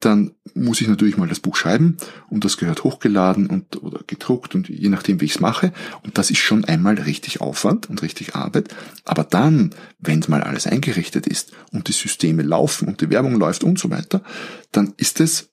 dann 0.00 0.34
muss 0.54 0.80
ich 0.80 0.88
natürlich 0.88 1.16
mal 1.16 1.28
das 1.28 1.40
Buch 1.40 1.56
schreiben 1.56 1.96
und 2.28 2.44
das 2.44 2.58
gehört 2.58 2.84
hochgeladen 2.84 3.46
und 3.48 3.82
oder 3.82 4.00
gedruckt 4.06 4.54
und 4.54 4.68
je 4.68 4.88
nachdem, 4.88 5.20
wie 5.20 5.24
ich 5.24 5.36
es 5.36 5.40
mache. 5.40 5.72
Und 6.02 6.18
das 6.18 6.30
ist 6.30 6.38
schon 6.38 6.64
einmal 6.64 6.96
richtig 6.96 7.40
Aufwand 7.40 7.88
und 7.88 8.02
richtig 8.02 8.34
Arbeit. 8.34 8.74
Aber 9.04 9.24
dann, 9.24 9.74
wenn 9.98 10.22
mal 10.28 10.42
alles 10.42 10.66
eingerichtet 10.66 11.26
ist 11.26 11.52
und 11.72 11.88
die 11.88 11.92
Systeme 11.92 12.42
laufen 12.42 12.88
und 12.88 13.00
die 13.00 13.10
Werbung 13.10 13.36
läuft 13.36 13.64
und 13.64 13.78
so 13.78 13.90
weiter, 13.90 14.22
dann 14.70 14.92
ist 14.98 15.20
es 15.20 15.50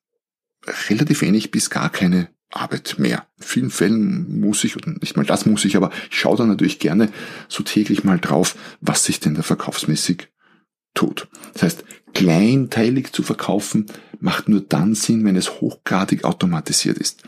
relativ 0.90 1.22
wenig 1.22 1.52
bis 1.52 1.70
gar 1.70 1.90
keine 1.90 2.30
Arbeit 2.56 2.96
mehr. 2.98 3.28
In 3.38 3.44
vielen 3.44 3.70
Fällen 3.70 4.40
muss 4.40 4.64
ich, 4.64 4.76
oder 4.76 4.92
nicht 5.02 5.18
mal 5.18 5.26
das 5.26 5.46
muss 5.46 5.66
ich, 5.66 5.76
aber 5.76 5.92
ich 6.10 6.18
schaue 6.20 6.38
dann 6.38 6.50
natürlich 6.50 6.80
gerne 6.80 7.10
so 7.48 7.64
täglich 7.64 8.04
mal 8.04 8.20
drauf, 8.20 8.56
was 8.82 9.06
sich 9.06 9.20
denn 9.20 9.36
da 9.36 9.42
verkaufsmäßig 9.42 10.30
tut. 10.94 11.28
Das 11.54 11.64
heißt, 11.64 11.86
kleinteilig 12.14 13.12
zu 13.12 13.24
verkaufen 13.24 13.88
macht 14.20 14.48
nur 14.48 14.62
dann 14.62 14.96
Sinn, 14.96 15.26
wenn 15.26 15.36
es 15.36 15.62
hochgradig 15.62 16.24
automatisiert 16.24 16.98
ist. 16.98 17.24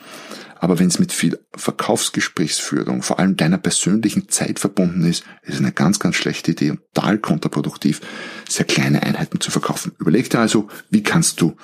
Aber 0.58 0.80
wenn 0.80 0.88
es 0.88 1.00
mit 1.00 1.12
viel 1.12 1.40
Verkaufsgesprächsführung, 1.56 3.02
vor 3.02 3.20
allem 3.20 3.36
deiner 3.36 3.58
persönlichen 3.58 4.30
Zeit 4.30 4.60
verbunden 4.60 5.04
ist, 5.04 5.24
ist 5.42 5.56
es 5.56 5.60
eine 5.60 5.74
ganz, 5.74 6.00
ganz 6.00 6.16
schlechte 6.16 6.52
Idee 6.52 6.72
und 6.72 6.80
total 6.94 7.18
kontraproduktiv, 7.18 8.02
sehr 8.48 8.66
kleine 8.66 9.04
Einheiten 9.04 9.42
zu 9.42 9.52
verkaufen. 9.52 9.92
Überleg 10.00 10.30
dir 10.30 10.40
also, 10.40 10.70
wie 10.90 11.04
kannst 11.04 11.42
du 11.42 11.58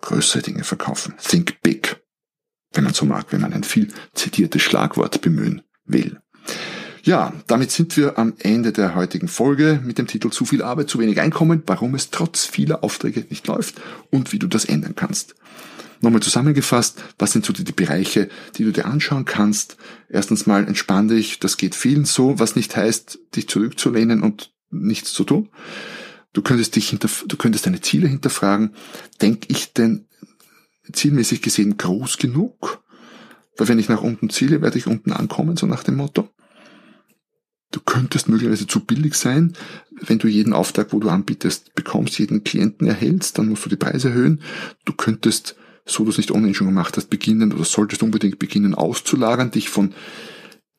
größere 0.00 0.42
Dinge 0.42 0.64
verkaufen. 0.64 1.14
Think 1.22 1.60
big, 1.62 2.00
wenn 2.72 2.84
man 2.84 2.94
so 2.94 3.06
mag, 3.06 3.26
wenn 3.30 3.40
man 3.40 3.52
ein 3.52 3.64
viel 3.64 3.88
zitiertes 4.14 4.62
Schlagwort 4.62 5.20
bemühen 5.20 5.62
will. 5.84 6.20
Ja, 7.02 7.32
damit 7.46 7.70
sind 7.70 7.96
wir 7.96 8.18
am 8.18 8.34
Ende 8.38 8.72
der 8.72 8.94
heutigen 8.94 9.28
Folge 9.28 9.80
mit 9.82 9.98
dem 9.98 10.06
Titel 10.06 10.30
Zu 10.30 10.44
viel 10.44 10.62
Arbeit, 10.62 10.90
zu 10.90 10.98
wenig 10.98 11.20
Einkommen, 11.20 11.62
warum 11.66 11.94
es 11.94 12.10
trotz 12.10 12.44
vieler 12.44 12.84
Aufträge 12.84 13.24
nicht 13.30 13.46
läuft 13.46 13.80
und 14.10 14.32
wie 14.32 14.38
du 14.38 14.46
das 14.46 14.66
ändern 14.66 14.94
kannst. 14.94 15.34
Nochmal 16.00 16.22
zusammengefasst, 16.22 17.02
was 17.18 17.32
sind 17.32 17.44
so 17.44 17.52
die, 17.52 17.72
Bereiche, 17.72 18.28
die 18.56 18.64
du 18.64 18.72
dir 18.72 18.86
anschauen 18.86 19.24
kannst? 19.24 19.76
Erstens 20.08 20.46
mal 20.46 20.66
entspann 20.66 21.08
dich, 21.08 21.40
das 21.40 21.56
geht 21.56 21.74
vielen 21.74 22.04
so, 22.04 22.38
was 22.38 22.56
nicht 22.56 22.76
heißt, 22.76 23.18
dich 23.34 23.48
zurückzulehnen 23.48 24.22
und 24.22 24.52
nichts 24.70 25.12
zu 25.12 25.24
tun. 25.24 25.48
Du 26.32 26.42
könntest 26.42 26.76
dich 26.76 26.90
hinter, 26.90 27.08
du 27.26 27.36
könntest 27.36 27.66
deine 27.66 27.80
Ziele 27.80 28.06
hinterfragen. 28.06 28.74
Denk 29.20 29.44
ich 29.48 29.72
denn 29.72 30.07
zielmäßig 30.92 31.42
gesehen 31.42 31.76
groß 31.76 32.18
genug? 32.18 32.82
Weil 33.56 33.68
wenn 33.68 33.78
ich 33.78 33.88
nach 33.88 34.02
unten 34.02 34.30
ziele, 34.30 34.62
werde 34.62 34.78
ich 34.78 34.86
unten 34.86 35.12
ankommen, 35.12 35.56
so 35.56 35.66
nach 35.66 35.82
dem 35.82 35.96
Motto. 35.96 36.28
Du 37.70 37.80
könntest 37.80 38.28
möglicherweise 38.28 38.66
zu 38.66 38.80
billig 38.80 39.14
sein. 39.14 39.54
Wenn 40.00 40.18
du 40.18 40.28
jeden 40.28 40.52
Auftrag, 40.52 40.92
wo 40.92 41.00
du 41.00 41.08
anbietest, 41.08 41.74
bekommst, 41.74 42.18
jeden 42.18 42.44
Klienten 42.44 42.86
erhältst, 42.86 43.36
dann 43.36 43.48
musst 43.48 43.64
du 43.64 43.68
die 43.68 43.76
Preise 43.76 44.08
erhöhen. 44.08 44.40
Du 44.84 44.92
könntest 44.94 45.56
so 45.90 46.04
du 46.04 46.10
es 46.10 46.18
nicht 46.18 46.30
ohnehin 46.30 46.54
schon 46.54 46.66
gemacht 46.66 46.96
hast, 46.96 47.10
beginnen 47.10 47.52
oder 47.52 47.64
solltest 47.64 48.02
unbedingt 48.02 48.38
beginnen 48.38 48.74
auszulagern, 48.74 49.50
dich 49.50 49.68
von 49.68 49.94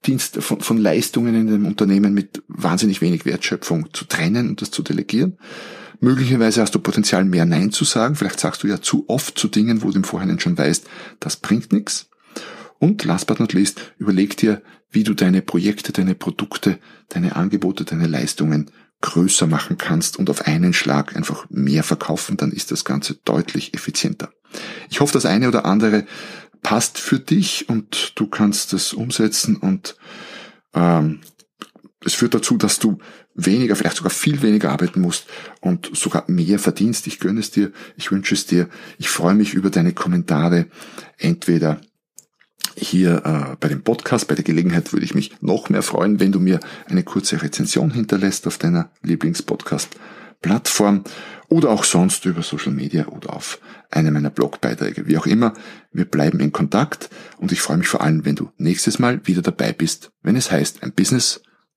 Dienst, 0.05 0.41
von, 0.41 0.61
von 0.61 0.77
Leistungen 0.77 1.35
in 1.35 1.47
dem 1.47 1.65
Unternehmen 1.65 2.13
mit 2.13 2.41
wahnsinnig 2.47 3.01
wenig 3.01 3.25
Wertschöpfung 3.25 3.89
zu 3.91 4.05
trennen 4.05 4.47
und 4.47 4.61
das 4.61 4.71
zu 4.71 4.81
delegieren. 4.81 5.37
Möglicherweise 5.99 6.61
hast 6.61 6.73
du 6.75 6.79
Potenzial, 6.79 7.25
mehr 7.25 7.45
Nein 7.45 7.71
zu 7.71 7.83
sagen. 7.83 8.15
Vielleicht 8.15 8.39
sagst 8.39 8.63
du 8.63 8.67
ja 8.67 8.81
zu 8.81 9.05
oft 9.07 9.37
zu 9.37 9.47
Dingen, 9.47 9.81
wo 9.81 9.91
du 9.91 9.97
im 9.97 10.03
Vorhinein 10.03 10.39
schon 10.39 10.57
weißt, 10.57 10.87
das 11.19 11.35
bringt 11.35 11.73
nichts. 11.73 12.09
Und 12.79 13.03
last 13.03 13.27
but 13.27 13.39
not 13.39 13.53
least, 13.53 13.93
überleg 13.97 14.37
dir, 14.37 14.61
wie 14.91 15.03
du 15.03 15.13
deine 15.13 15.41
Projekte, 15.41 15.91
deine 15.91 16.15
Produkte, 16.15 16.79
deine 17.09 17.35
Angebote, 17.35 17.83
deine 17.83 18.07
Leistungen 18.07 18.71
größer 19.01 19.47
machen 19.47 19.77
kannst 19.77 20.17
und 20.17 20.29
auf 20.29 20.45
einen 20.47 20.73
Schlag 20.73 21.15
einfach 21.15 21.45
mehr 21.49 21.83
verkaufen, 21.83 22.37
dann 22.37 22.51
ist 22.51 22.71
das 22.71 22.85
Ganze 22.85 23.15
deutlich 23.25 23.73
effizienter. 23.73 24.29
Ich 24.89 24.99
hoffe, 24.99 25.13
das 25.13 25.25
eine 25.25 25.47
oder 25.47 25.65
andere 25.65 26.05
passt 26.61 26.97
für 26.97 27.19
dich 27.19 27.69
und 27.69 28.13
du 28.15 28.27
kannst 28.27 28.73
es 28.73 28.93
umsetzen 28.93 29.55
und 29.55 29.95
ähm, 30.73 31.21
es 32.05 32.13
führt 32.13 32.33
dazu, 32.33 32.57
dass 32.57 32.79
du 32.79 32.99
weniger, 33.35 33.75
vielleicht 33.75 33.97
sogar 33.97 34.11
viel 34.11 34.41
weniger 34.41 34.71
arbeiten 34.71 35.01
musst 35.01 35.27
und 35.59 35.91
sogar 35.93 36.23
mehr 36.27 36.57
verdienst. 36.57 37.07
Ich 37.07 37.19
gönne 37.19 37.41
es 37.41 37.51
dir, 37.51 37.73
ich 37.97 38.09
wünsche 38.11 38.35
es 38.35 38.45
dir. 38.45 38.69
Ich 38.97 39.09
freue 39.09 39.35
mich 39.35 39.53
über 39.53 39.69
deine 39.69 39.91
Kommentare, 39.93 40.67
entweder 41.17 41.81
hier 42.77 43.25
äh, 43.25 43.57
bei 43.59 43.67
dem 43.67 43.83
Podcast. 43.83 44.29
Bei 44.29 44.35
der 44.35 44.45
Gelegenheit 44.45 44.93
würde 44.93 45.05
ich 45.05 45.13
mich 45.13 45.33
noch 45.41 45.67
mehr 45.69 45.83
freuen, 45.83 46.21
wenn 46.21 46.31
du 46.31 46.39
mir 46.39 46.61
eine 46.87 47.03
kurze 47.03 47.41
Rezension 47.41 47.91
hinterlässt 47.91 48.47
auf 48.47 48.57
deiner 48.57 48.91
Lieblingspodcast-Plattform 49.03 51.03
oder 51.49 51.71
auch 51.71 51.83
sonst 51.83 52.23
über 52.25 52.43
Social 52.43 52.71
Media 52.71 53.07
oder 53.07 53.33
auf 53.33 53.59
einem 53.91 54.13
meiner 54.13 54.29
Blogbeiträge. 54.29 55.07
Wie 55.07 55.17
auch 55.17 55.25
immer, 55.25 55.53
wir 55.91 56.05
bleiben 56.05 56.39
in 56.39 56.53
Kontakt 56.53 57.09
und 57.37 57.51
ich 57.51 57.61
freue 57.61 57.77
mich 57.77 57.87
vor 57.87 58.01
allem, 58.01 58.23
wenn 58.23 58.35
du 58.35 58.51
nächstes 58.57 58.99
Mal 58.99 59.25
wieder 59.27 59.41
dabei 59.41 59.73
bist, 59.73 60.11
wenn 60.21 60.37
es 60.37 60.51
heißt, 60.51 60.83
ein 60.83 60.93
Business, 60.93 61.41